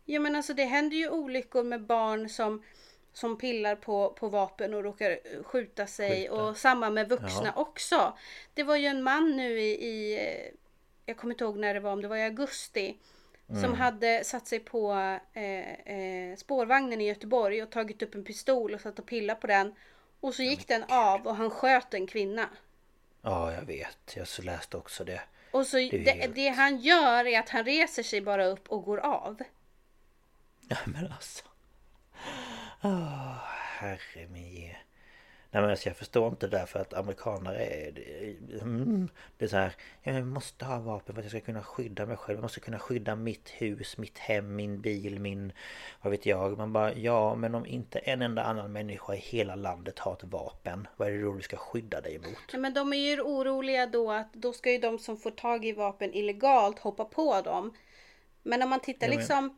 [0.05, 2.63] Jo men alltså det händer ju olyckor med barn som
[3.13, 6.33] som pillar på, på vapen och råkar skjuta sig Skjuta.
[6.33, 7.61] och samma med vuxna Ja.
[7.61, 8.17] också.
[8.53, 10.19] Det var ju en man nu i, i
[11.05, 12.97] jag kommer inte ihåg när det var, om det var i augusti.
[13.49, 13.61] Mm.
[13.63, 14.91] Som hade satt sig på
[15.33, 19.47] eh, eh, spårvagnen i Göteborg och tagit upp en pistol och satt och pillat på
[19.47, 19.75] den.
[20.19, 22.49] Och så gick den av och han sköt en kvinna.
[23.21, 24.13] Ja, jag vet.
[24.15, 25.21] Jag så läste också det.
[25.51, 28.83] Och så det, helt- det han gör är att han reser sig bara upp och
[28.83, 29.41] går av.
[30.69, 31.43] Ja, men alltså.
[32.81, 33.37] Åh,
[33.79, 34.75] herre min.
[35.53, 37.91] Nej men alltså jag förstår inte det där för att amerikanare är...
[37.91, 39.75] det- Mm, det är så här...
[40.03, 42.37] Jag måste ha vapen för att jag ska kunna skydda mig själv.
[42.37, 45.51] Jag måste kunna skydda mitt hus, mitt hem, min bil, min...
[46.01, 46.57] Vad vet jag.
[46.57, 50.23] Man bara ja men om inte en enda annan människa i hela landet har ett
[50.23, 50.87] vapen.
[50.97, 52.37] Vad är det då du ska skydda dig emot?
[52.53, 55.65] Nej, men de är ju oroliga då att då ska ju de som får tag
[55.65, 57.73] i vapen illegalt hoppa på dem.
[58.43, 59.57] Men om man tittar liksom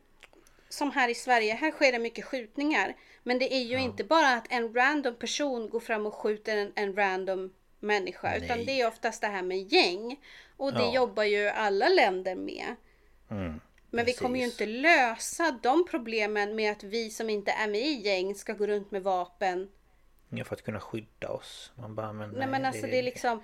[0.74, 2.95] som här i Sverige, här sker det mycket skjutningar.
[3.24, 6.71] Men det är ju inte bara att en random person går fram och skjuter en,
[6.76, 8.36] en random människa.
[8.36, 8.65] Utan Nej.
[8.65, 10.19] det är oftast det här med gäng.
[10.57, 10.93] Och det Ja.
[10.93, 12.76] jobbar ju alla länder med.
[13.32, 13.59] Mm,
[13.89, 14.61] Men vi kommer ju precis.
[14.61, 18.67] inte lösa de problemen med att vi som inte är med i gäng ska gå
[18.67, 19.69] runt med vapen.
[20.30, 21.71] Ja, för att kunna skydda oss.
[21.76, 22.30] Man bara men...
[22.30, 23.41] Nej men alltså det är liksom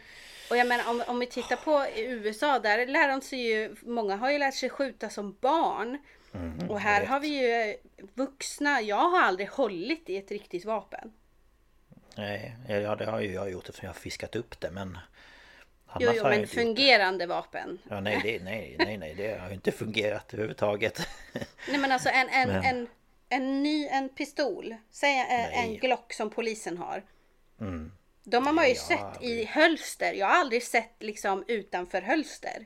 [0.49, 4.15] Och jag menar om, om vi tittar på USA där lär de sig ju Många
[4.15, 5.97] har ju lärt sig skjuta som barn
[6.33, 7.75] Mm, Och här har vi ju eh,
[8.13, 11.13] vuxna Jag har aldrig hållit i ett riktigt vapen.
[12.15, 14.97] Nej, ja det har ju jag gjort eftersom jag har fiskat upp det men...
[15.99, 17.79] Jo jo men fungerande vapen.
[17.89, 21.07] Ja, nej, det, nej, nej, nej, det har ju inte fungerat överhuvudtaget.
[21.67, 22.87] Nej men alltså en, en, Men- en,
[23.29, 25.77] en ny en pistol Säg eh, en Nej.
[25.77, 27.03] Glock som polisen har.
[27.61, 27.91] Mm.
[28.23, 30.13] De har man ju jag sett i hölster.
[30.13, 32.65] Jag har aldrig sett liksom utanför hölster.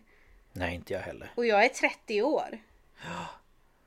[0.51, 1.31] Nej, inte jag heller.
[1.35, 2.57] Och jag är 30 år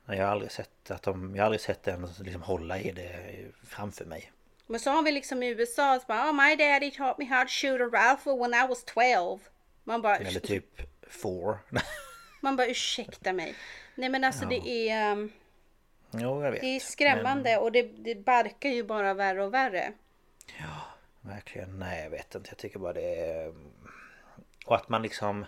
[0.07, 3.35] Jag har aldrig sett att de, jag har aldrig sett en liksom hålla i det
[3.63, 4.31] framför mig.
[4.67, 7.43] Men så har vi liksom i USA, så bara, oh my daddy taught me how
[7.43, 9.39] to shoot a rifle when I was 12.
[9.83, 11.57] Man bara, Eller typ four.
[12.41, 13.55] man bara ursäkta mig.
[13.95, 15.31] Nej men alltså det är, um,
[16.11, 16.61] jo, jag vet.
[16.61, 19.93] det är skrämmande och det, det barkar ju bara värre och värre.
[21.21, 22.49] Verkligen, nej jag vet inte.
[22.49, 23.53] Jag tycker bara det är...
[24.65, 25.45] Och att man liksom...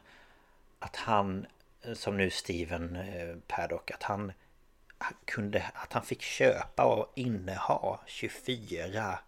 [0.80, 1.46] Att han,
[1.94, 4.32] som nu Steven eh, Paddock, att han
[5.26, 9.20] kunde, att han fick köpa och inneha 24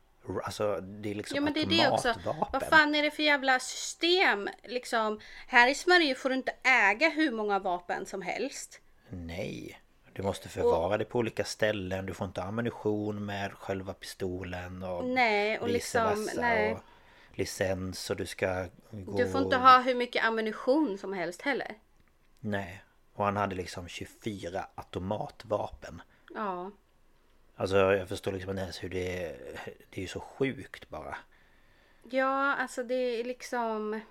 [0.44, 2.14] Alltså det är liksom Ja men det är det också.
[2.54, 5.20] Vad fan är det för jävla system liksom?
[5.48, 8.82] Här i Sverige får du inte äga hur många vapen som helst.
[9.10, 9.82] Nej.
[10.14, 15.06] Du måste förvara det på olika ställen, du får inte ammunition med själva pistolen och
[15.06, 16.74] Nej, och liksom, nej.
[16.74, 16.80] Och
[17.34, 19.18] licens och du ska gå...
[19.18, 21.76] Du får inte ha hur mycket ammunition som helst heller.
[22.40, 22.84] Nej.
[23.14, 26.02] Och han hade liksom 24 automatvapen.
[26.36, 26.72] Ja.
[27.56, 29.38] Alltså jag förstår liksom inte ens hur det är...
[29.90, 31.18] Det är ju så sjukt bara.
[32.04, 34.02] Ja, alltså det är liksom...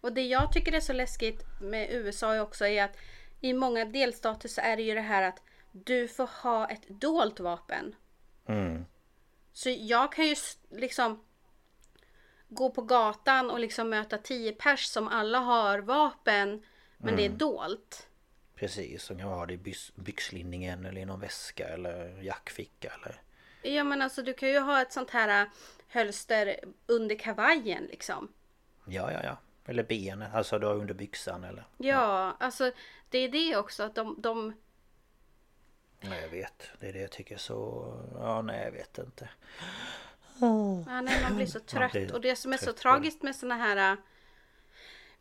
[0.00, 2.96] Och det jag tycker är så läskigt med USA också är att
[3.40, 7.40] i många delstater så är det ju det här att du får ha ett dolt
[7.40, 7.94] vapen.
[8.46, 8.84] Mm.
[9.52, 10.36] Så jag kan ju
[10.70, 11.24] liksom
[12.48, 16.62] gå på gatan och liksom möta tio pers som alla har vapen
[16.98, 18.08] men det är dolt.
[18.54, 23.22] Precis, som jag har det i byxlinningen eller i någon väska eller jackficka eller...
[23.62, 25.48] Ja men alltså du kan ju ha ett sånt här äh,
[25.88, 28.28] hölster under kavajen liksom.
[28.84, 29.38] Ja, ja, ja.
[29.64, 31.64] Eller benet, alltså du har under byxan eller...
[31.76, 32.72] Ja, alltså
[33.08, 34.54] det är det också att de, de
[36.00, 36.70] Nej, jag vet.
[36.80, 37.92] Det är det jag tycker så...
[38.14, 39.28] Ja, nej, jag vet inte.
[40.40, 41.92] Ja, nej, man blir så trött.
[41.92, 43.98] blir och det som är så tragiskt med såna här äh,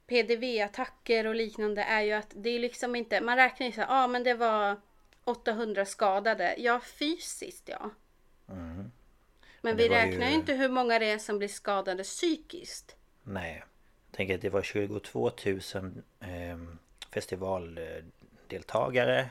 [0.08, 3.88] PDV-attacker och liknande är ju att det är liksom inte, man räknar ju så här,
[3.88, 4.76] ja ah, men det var
[5.24, 6.56] 800 skadade.
[6.58, 7.90] Ja, fysiskt ja.
[8.46, 8.92] Men,
[9.62, 12.96] Men det vi räknar ju inte hur många det är som blir skadade psykiskt.
[13.24, 13.64] Nej.
[14.10, 15.60] Jag tänker att det var 22 000
[16.20, 16.58] eh,
[17.14, 19.30] festivaldeltagare.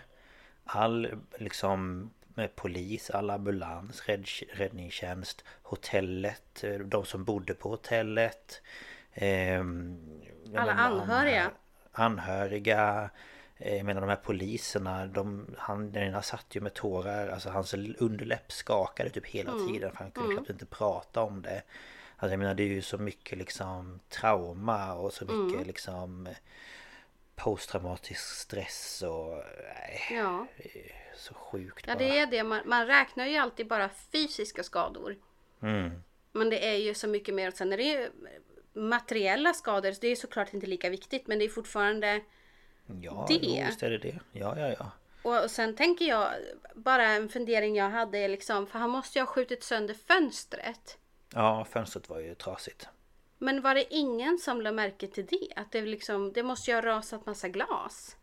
[0.65, 8.63] All liksom med polis, all ambulans, rädd, räddningstjänst, hotellet, eh, de som bodde på hotellet.
[9.15, 9.65] jag
[10.57, 11.51] Alla anhöriga.
[11.93, 13.11] Anhöriga.
[13.57, 17.51] eh, Jag menar de här poliserna, de, han, den ena satt ju med tårar, alltså
[17.51, 21.63] hans underläpp skakade typ hela tiden för han kunde knappt inte prata om det.
[22.17, 26.37] Alltså jag menar det är ju så mycket liksom trauma och så mycket liksom eh,
[27.37, 29.43] posttraumatisk stress och...
[29.75, 30.47] Nej, Ja,
[31.17, 31.99] så sjukt ja bara.
[31.99, 32.43] det är det.
[32.43, 35.17] Man, man räknar ju alltid bara fysiska skador.
[35.63, 36.03] Mm.
[36.33, 37.51] Men det är ju så mycket mer.
[37.51, 38.11] Sen är det ju
[38.77, 39.93] materiella skador.
[39.93, 41.27] Så det är såklart inte lika viktigt.
[41.27, 42.21] Men det är fortfarande...
[43.03, 43.35] Ja, Det.
[43.43, 44.19] jo, visst är det det.
[44.33, 44.91] Ja, ja, ja.
[45.23, 46.29] Och och sen tänker jag,
[46.75, 50.99] bara en fundering jag hade är liksom, för han måste ju ha skjutit sönder fönstret.
[51.35, 52.89] Ja, fönstret var ju trasigt.
[53.39, 55.49] Men var det ingen som lade märke till det?
[55.57, 58.17] Att det liksom, det måste ju ha rasat massa glas.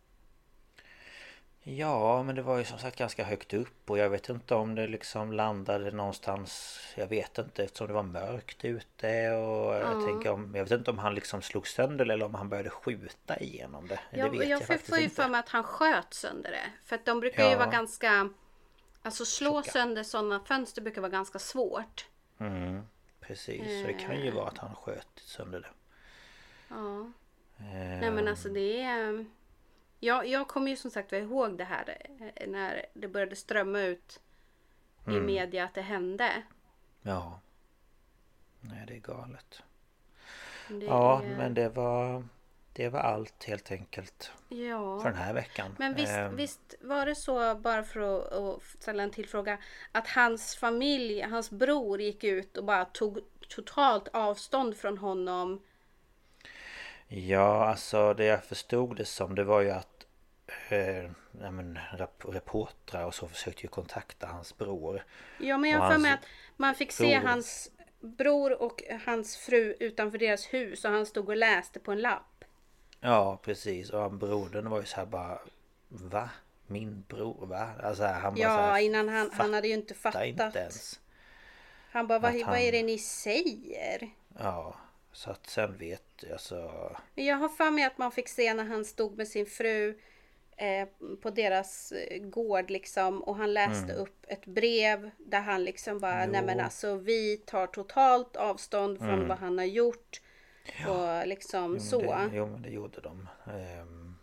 [1.65, 4.75] Ja, men det var ju som sagt ganska högt upp och jag vet inte om
[4.75, 10.31] det liksom landade någonstans Jag vet inte eftersom det var mörkt ute och jag tänker
[10.31, 13.37] om Jag vet inte om han liksom slog sönder det eller om han började skjuta
[13.39, 15.63] igenom det Det Jag, vet jag, jag får, faktiskt får ju för mig att han
[15.63, 16.71] sköt sönder det.
[16.85, 17.57] För att de brukar ju Ja.
[17.57, 18.29] vara ganska...
[19.01, 19.71] Alltså slå Tjocka.
[19.71, 22.05] sönder sådana fönster brukar vara ganska svårt.
[22.39, 22.81] mm,
[23.19, 25.67] Precis, så det kan ju vara att han sköt sönder det
[26.69, 27.11] Ja.
[27.57, 29.25] Eh, Nej men alltså det är...
[30.03, 31.97] Jag, jag kommer ju som sagt ihåg det här
[32.35, 34.19] eh, när det började strömma ut
[35.07, 35.25] i Mm.
[35.25, 36.43] media att det hände.
[37.01, 37.39] Ja
[38.61, 39.63] Nej, det är galet
[40.67, 42.23] Det Ja, är- men det var
[42.73, 44.99] Det var allt helt enkelt Ja.
[45.01, 48.63] för den här veckan Men visst, Ehm, visst var det så, bara för att, att
[48.81, 49.57] ställa en till fråga,
[49.91, 55.61] att hans familj, hans bror gick ut och bara tog totalt avstånd från honom.
[57.07, 59.92] Ja, alltså det jag förstod det som det var ju att
[60.69, 61.03] eh,
[61.41, 65.03] ja, men, rap reportrar och så försökte ju kontakta hans bror.
[65.39, 66.25] Ja, men jag har för mig att
[66.57, 67.27] man fick se bror.
[67.29, 72.01] hans bror och hans fru utanför deras hus och han stod och läste på en
[72.01, 72.45] lapp.
[72.99, 73.89] Ja, precis.
[73.89, 75.39] Och han brodern var ju så här bara
[75.89, 76.29] Va?
[76.67, 77.45] Min bror?
[77.45, 77.69] Va?
[77.83, 80.25] Alltså han bara så Ja, här, innan han, han hade ju inte fattat.
[80.25, 80.99] inte ens.
[81.91, 84.09] Han bara, vad, att vad är han- det ni säger?
[84.39, 84.75] Ja,
[85.11, 86.71] så att sen vet alltså
[87.15, 89.99] Men jag har för mig att man fick se när han stod med sin fru
[90.57, 90.87] eh,
[91.21, 96.25] på deras eh, gård liksom och han läste upp ett brev där han liksom bara,
[96.25, 100.21] nej men alltså vi tar totalt avstånd från vad han har gjort.
[100.87, 102.01] Och liksom Jo, så.
[102.01, 103.29] Det, jo men det gjorde de.
[103.47, 104.15] Ehm,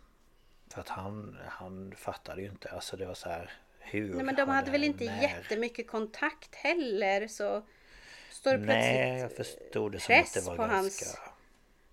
[0.73, 2.69] för att han, han fattade ju inte.
[2.69, 4.13] Alltså det var så här hur?
[4.13, 5.21] Nej men de hade väl inte när?
[5.21, 7.61] jättemycket kontakt heller så
[8.29, 11.05] står det Nej jag plötsligt förstod det som att press det var på ganska...
[11.05, 11.30] hans-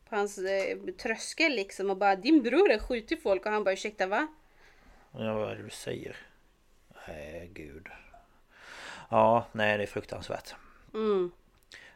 [0.09, 3.72] på hans eh, tröskel liksom och bara din bror har skjutit folk och han bara
[3.72, 4.26] ursäkta va?
[5.12, 6.16] Ja vad är det du säger?
[7.09, 7.86] Nej gud.
[9.10, 10.55] Ja nej det är fruktansvärt.
[10.94, 11.30] Mm.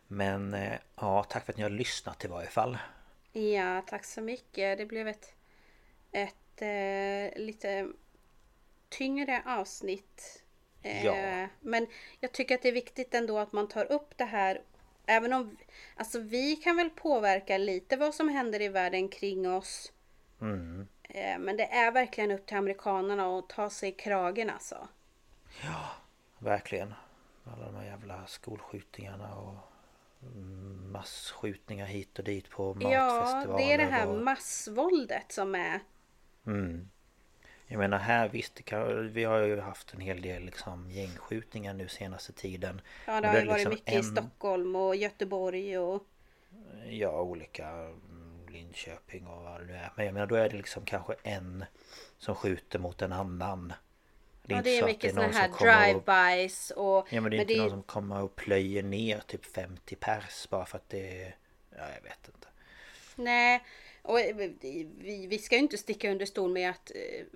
[0.06, 2.78] Men eh, ja tack för att ni har lyssnat i varje fall.
[3.32, 4.78] Ja, tack så mycket.
[4.78, 5.34] Det blev ett,
[6.12, 7.88] ett eh, lite
[8.88, 10.42] tyngre avsnitt.
[10.82, 11.48] Eh, Ja.
[11.60, 11.86] Men
[12.20, 14.62] jag tycker att det är viktigt ändå att man tar upp det här.
[15.06, 15.56] Även om
[15.96, 19.92] alltså vi kan väl påverka lite vad som händer i världen kring oss.
[20.40, 20.86] Mm.
[21.02, 24.88] Eh, Men det är verkligen upp till amerikanerna att ta sig i kragen alltså.
[26.38, 26.94] Verkligen.
[27.44, 29.54] Alla de här jävla skolskjutningarna och
[30.92, 33.64] massskjutningar hit och dit på Ja, matfestivaler.
[33.66, 34.22] det är det här och...
[34.22, 35.80] massvåldet som är...
[36.46, 36.88] Mm.
[37.72, 41.88] Jag menar här visst, det vi har ju haft en hel del liksom gängskjutningar nu
[41.88, 42.80] senaste tiden.
[43.06, 46.06] Ja, det Men har ju varit liksom mycket i en- Stockholm och Göteborg och...
[46.86, 49.92] Ja, olika mm, Linköping och vad det nu är.
[49.96, 51.64] Men jag menar då är det liksom kanske en
[52.18, 53.72] som skjuter mot en annan.
[54.46, 57.06] Ja, inte det är mycket såna här drive-bys och...
[57.10, 60.66] Ja men det är inte någon som kommer och plöjer ner typ 50 pers bara
[60.66, 61.36] för att det är...
[61.70, 62.48] Ja jag vet inte.
[63.16, 63.62] Nej,
[64.02, 67.26] och vi, vi ska ju inte sticka under stol med att eh,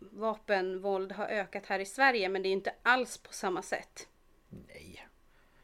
[0.00, 4.08] vapenvåld har ökat här i Sverige men det är inte alls på samma sätt.
[4.48, 5.06] Nej.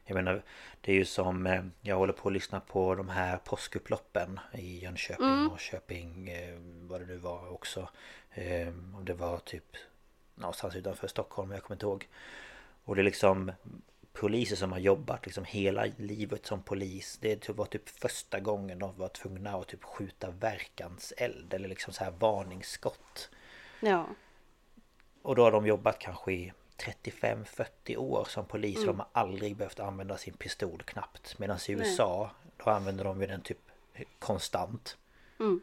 [0.07, 0.43] Jag menar
[0.81, 4.79] det är ju som eh, jag håller på att lyssna på de här påskupploppen i
[4.79, 5.51] Jönköping Mm.
[5.51, 6.55] och Köping eh,
[6.89, 7.89] vad det nu var också.
[8.31, 9.75] Eh, Om det var typ
[10.35, 12.07] någonstans utanför Stockholm, jag kommer inte ihåg.
[12.83, 13.51] Och det är liksom
[14.13, 17.17] poliser som har jobbat liksom hela livet som polis.
[17.21, 21.93] Det typ- var typ första gången de var tvungna att typ skjuta verkanseld eller liksom
[21.93, 23.29] så här varningsskott.
[23.79, 24.07] Ja.
[25.25, 28.97] Och då har de jobbat kanske i 35-40 år som polis och Mm.
[28.97, 31.39] de har aldrig behövt använda sin pistol knappt.
[31.39, 33.57] Medan i USA då använder de ju den typ
[34.19, 34.97] konstant.
[35.39, 35.61] Mm.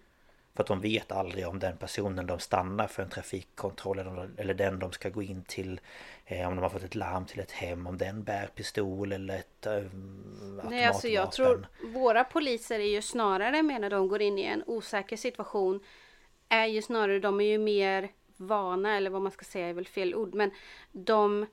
[0.55, 4.55] För att de vet aldrig om den personen de stannar för en trafikkontroll eller, eller
[4.55, 5.81] den de ska gå in till
[6.27, 9.39] eh, Om de har fått ett larm till ett hem Om den bär pistol eller
[9.39, 9.83] ett eh,
[10.71, 14.43] Nej, alltså jag tror våra poliser är ju snarare med när de går in i
[14.43, 15.81] en osäker situation
[16.49, 18.11] är ju snarare, de är ju mer
[18.47, 20.51] vana eller vad man ska säga är väl fel ord men
[20.93, 21.47] de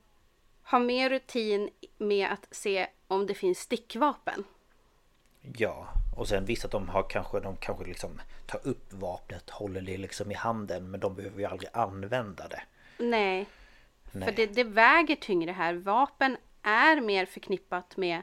[0.61, 4.43] har mer rutin med att se om det finns stickvapen.
[5.57, 5.87] Ja,
[6.17, 9.97] och sen visst att de har kanske, de kanske liksom tar upp vapnet, håller det
[9.97, 12.61] liksom i handen men de behöver ju aldrig använda det.
[12.97, 13.45] Nej,
[14.11, 14.27] Nej.
[14.27, 15.73] för det, det väger tyngre här.
[15.73, 18.21] Vapen är mer förknippat med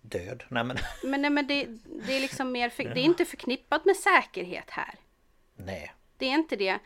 [0.00, 0.44] Död?
[0.48, 1.66] Nej men men, nej, men det,
[2.06, 4.94] det är liksom mer för, det är inte förknippat med säkerhet här.
[5.56, 6.78] nej, Det är inte det.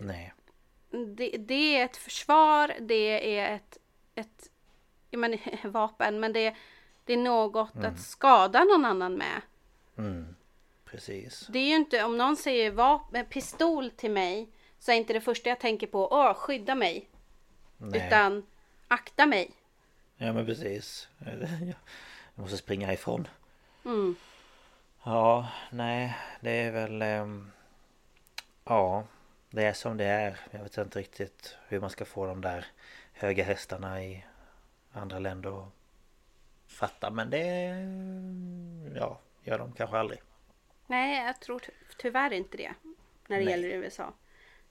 [0.00, 0.34] nej.
[1.16, 3.78] det, det är ett försvar, det är ett,
[4.14, 4.50] ett
[5.10, 5.38] jag menar,
[5.68, 6.54] vapen, men det,
[7.04, 7.92] det är något Mm.
[7.94, 9.40] att skada någon annan med.
[9.98, 10.36] Mm,
[10.84, 11.46] precis.
[11.50, 14.48] Det är ju inte, om någon säger vapen, pistol till mig,
[14.78, 17.08] så är inte det första jag tänker på, åh, skydda mig.
[17.76, 18.06] Nej.
[18.06, 18.46] Utan,
[18.88, 19.50] akta mig.
[20.16, 21.08] Ja men precis.
[22.34, 23.28] Jag måste springa ifrån.
[23.84, 24.16] Mm.
[25.02, 27.02] Ja, nej, det är väl...
[27.02, 27.50] ehm,
[28.70, 29.04] ja,
[29.50, 30.40] det är som det är.
[30.50, 32.66] Jag vet inte riktigt hur man ska få de där
[33.12, 34.24] höga hästarna i
[34.92, 35.68] andra länder att
[36.66, 37.10] fatta.
[37.10, 37.40] Men det...
[39.00, 40.20] Ja, gör de kanske aldrig.
[40.86, 42.74] Nej, jag tror ty- tyvärr inte det.
[43.26, 43.50] När det Nej.
[43.50, 44.14] gäller USA.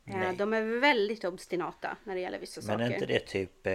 [0.05, 0.35] Eh, Nej.
[0.35, 2.83] De är väldigt obstinata när det gäller vissa Men saker.
[2.85, 3.67] är inte det typ...
[3.67, 3.71] eh,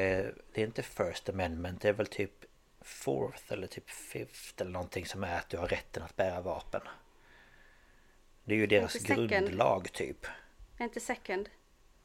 [0.52, 1.80] Det är inte First Amendment.
[1.82, 2.44] Det är väl typ
[2.80, 6.80] Fourth eller typ Fifth eller någonting som är att du har rätten att bära vapen.
[8.44, 10.26] Det är ju deras grundlag typ.
[10.78, 11.48] Är inte second.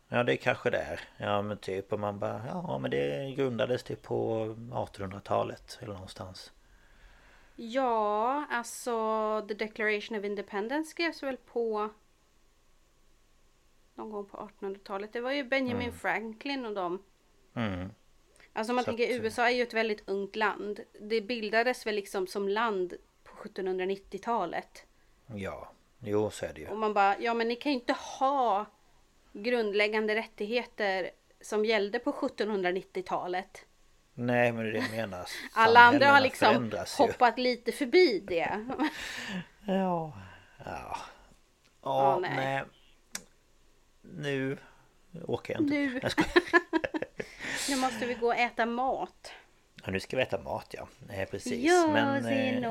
[0.07, 0.99] Ja det kanske det är.
[1.17, 6.51] Ja men typ och man bara ja men det grundades typ på 1800-talet eller någonstans.
[7.55, 11.89] Ja, alltså The Declaration of Independence skrevs väl på
[13.95, 15.13] någon gång på 1800-talet.
[15.13, 17.03] Det var ju Benjamin Franklin och dem.
[17.55, 17.89] Mm.
[18.53, 20.79] Alltså om man Så tänker att- USA är ju ett väldigt ungt land.
[21.01, 22.93] Det bildades väl liksom som land
[23.23, 24.85] på 1790-talet.
[25.35, 26.67] Ja, jo så är det ju.
[26.67, 28.65] Och man bara, ja men ni kan ju inte ha
[29.33, 31.11] grundläggande rättigheter
[31.41, 33.65] som gällde på 1790-talet.
[34.13, 35.25] Nej men det är det jag menar.
[35.53, 37.03] Alla andra har liksom förändras ju.
[37.03, 38.65] hoppat lite förbi det.
[39.67, 40.13] Ja.
[40.65, 40.97] Ja.
[41.83, 42.35] Ja, nej.
[42.35, 42.63] nej.
[44.01, 44.57] Nu
[45.27, 45.73] åker jag inte.
[45.73, 45.99] Nu.
[46.01, 46.31] Jag skojar.
[47.69, 49.31] nu måste vi gå och äta mat.
[49.83, 50.87] Ja, nu ska vi äta mat ja.
[51.07, 51.63] Nej precis.
[51.63, 52.61] Ja, men, säger eh.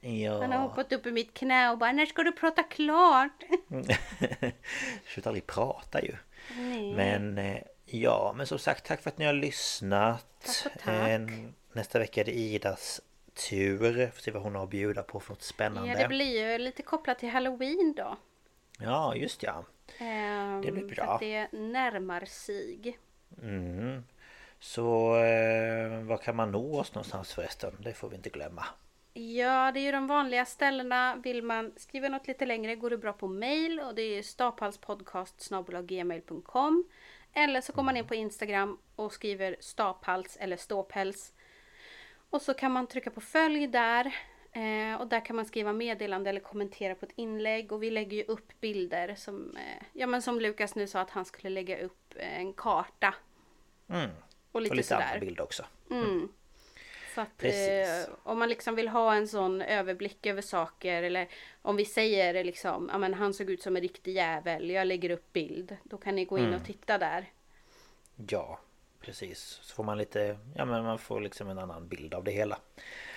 [0.00, 0.40] Ja.
[0.40, 3.42] Han har hoppat upp i mitt knä och bara, när ska du prata klart?
[5.06, 6.16] Slutar aldrig prata ju.
[6.56, 6.94] Nej.
[6.94, 10.26] Men eh, ja, men som sagt tack för att ni har lyssnat.
[10.64, 11.08] Tack och tack.
[11.08, 11.20] Eh,
[11.72, 13.00] Nästa vecka är det Idas
[13.50, 14.10] tur.
[14.10, 15.88] Får se vad hon har att bjuda på för något spännande.
[15.90, 18.16] Ja, det blir ju lite kopplat till Halloween då.
[18.78, 19.64] Ja, just ja.
[19.98, 21.04] Ehm, Det blir bra.
[21.06, 22.98] För att det närmar sig.
[23.42, 24.04] Mm.
[24.60, 27.76] Så eh, var kan man nå oss någonstans förresten?
[27.78, 28.64] Det får vi inte glömma.
[29.18, 31.16] Ja, det är ju de vanliga ställena.
[31.16, 36.84] Vill man skriva något lite längre går det bra på mail och det är staphalspodcast.gmail.com
[37.32, 41.32] Eller så går man in på Instagram och skriver staphals eller ståpäls.
[42.30, 44.14] Och så kan man trycka på följ där.
[44.52, 47.72] Eh, och där kan man skriva meddelande eller kommentera på ett inlägg.
[47.72, 51.10] Och vi lägger ju upp bilder som, eh, ja men som Lukas nu sa att
[51.10, 53.14] han skulle lägga upp eh, en karta.
[53.88, 54.10] Mm.
[54.52, 55.02] Och lite, Och lite sådär.
[55.02, 55.64] andra bilder också.
[55.90, 56.28] Mm.
[57.16, 61.28] Så att eh, om man liksom vill ha en sån överblick över saker eller
[61.62, 65.10] om vi säger liksom, ja men han såg ut som en riktig jävel, jag lägger
[65.10, 65.76] upp bild.
[65.84, 66.60] Då kan ni gå in Mm.
[66.60, 67.30] och titta där.
[68.28, 68.60] Ja,
[69.00, 69.38] precis.
[69.62, 72.58] Så får man lite, ja men man får liksom en annan bild av det hela.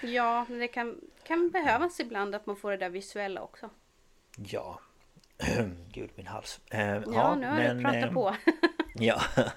[0.03, 3.69] Ja, men det kan, kan behövas ibland att man får det där visuella också.
[4.37, 4.79] Ja.
[5.93, 6.59] Gud min hals.
[6.71, 6.79] Eh,
[7.13, 8.35] Ja, nu har du pratat eh, på.
[8.95, 9.21] Ja.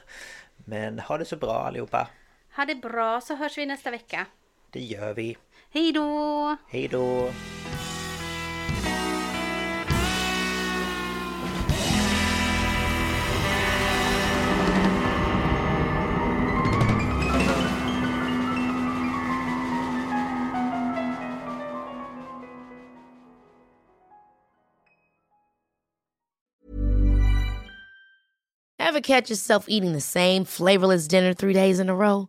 [0.65, 2.09] Men ha det så bra allihopa.
[2.57, 4.27] Ha det bra så hörs vi nästa vecka.
[4.71, 5.37] Det gör vi.
[5.71, 6.57] Hej då!
[6.69, 7.31] Hej då!
[28.79, 32.29] Ever catch yourself eating the same flavorless dinner three days in a row?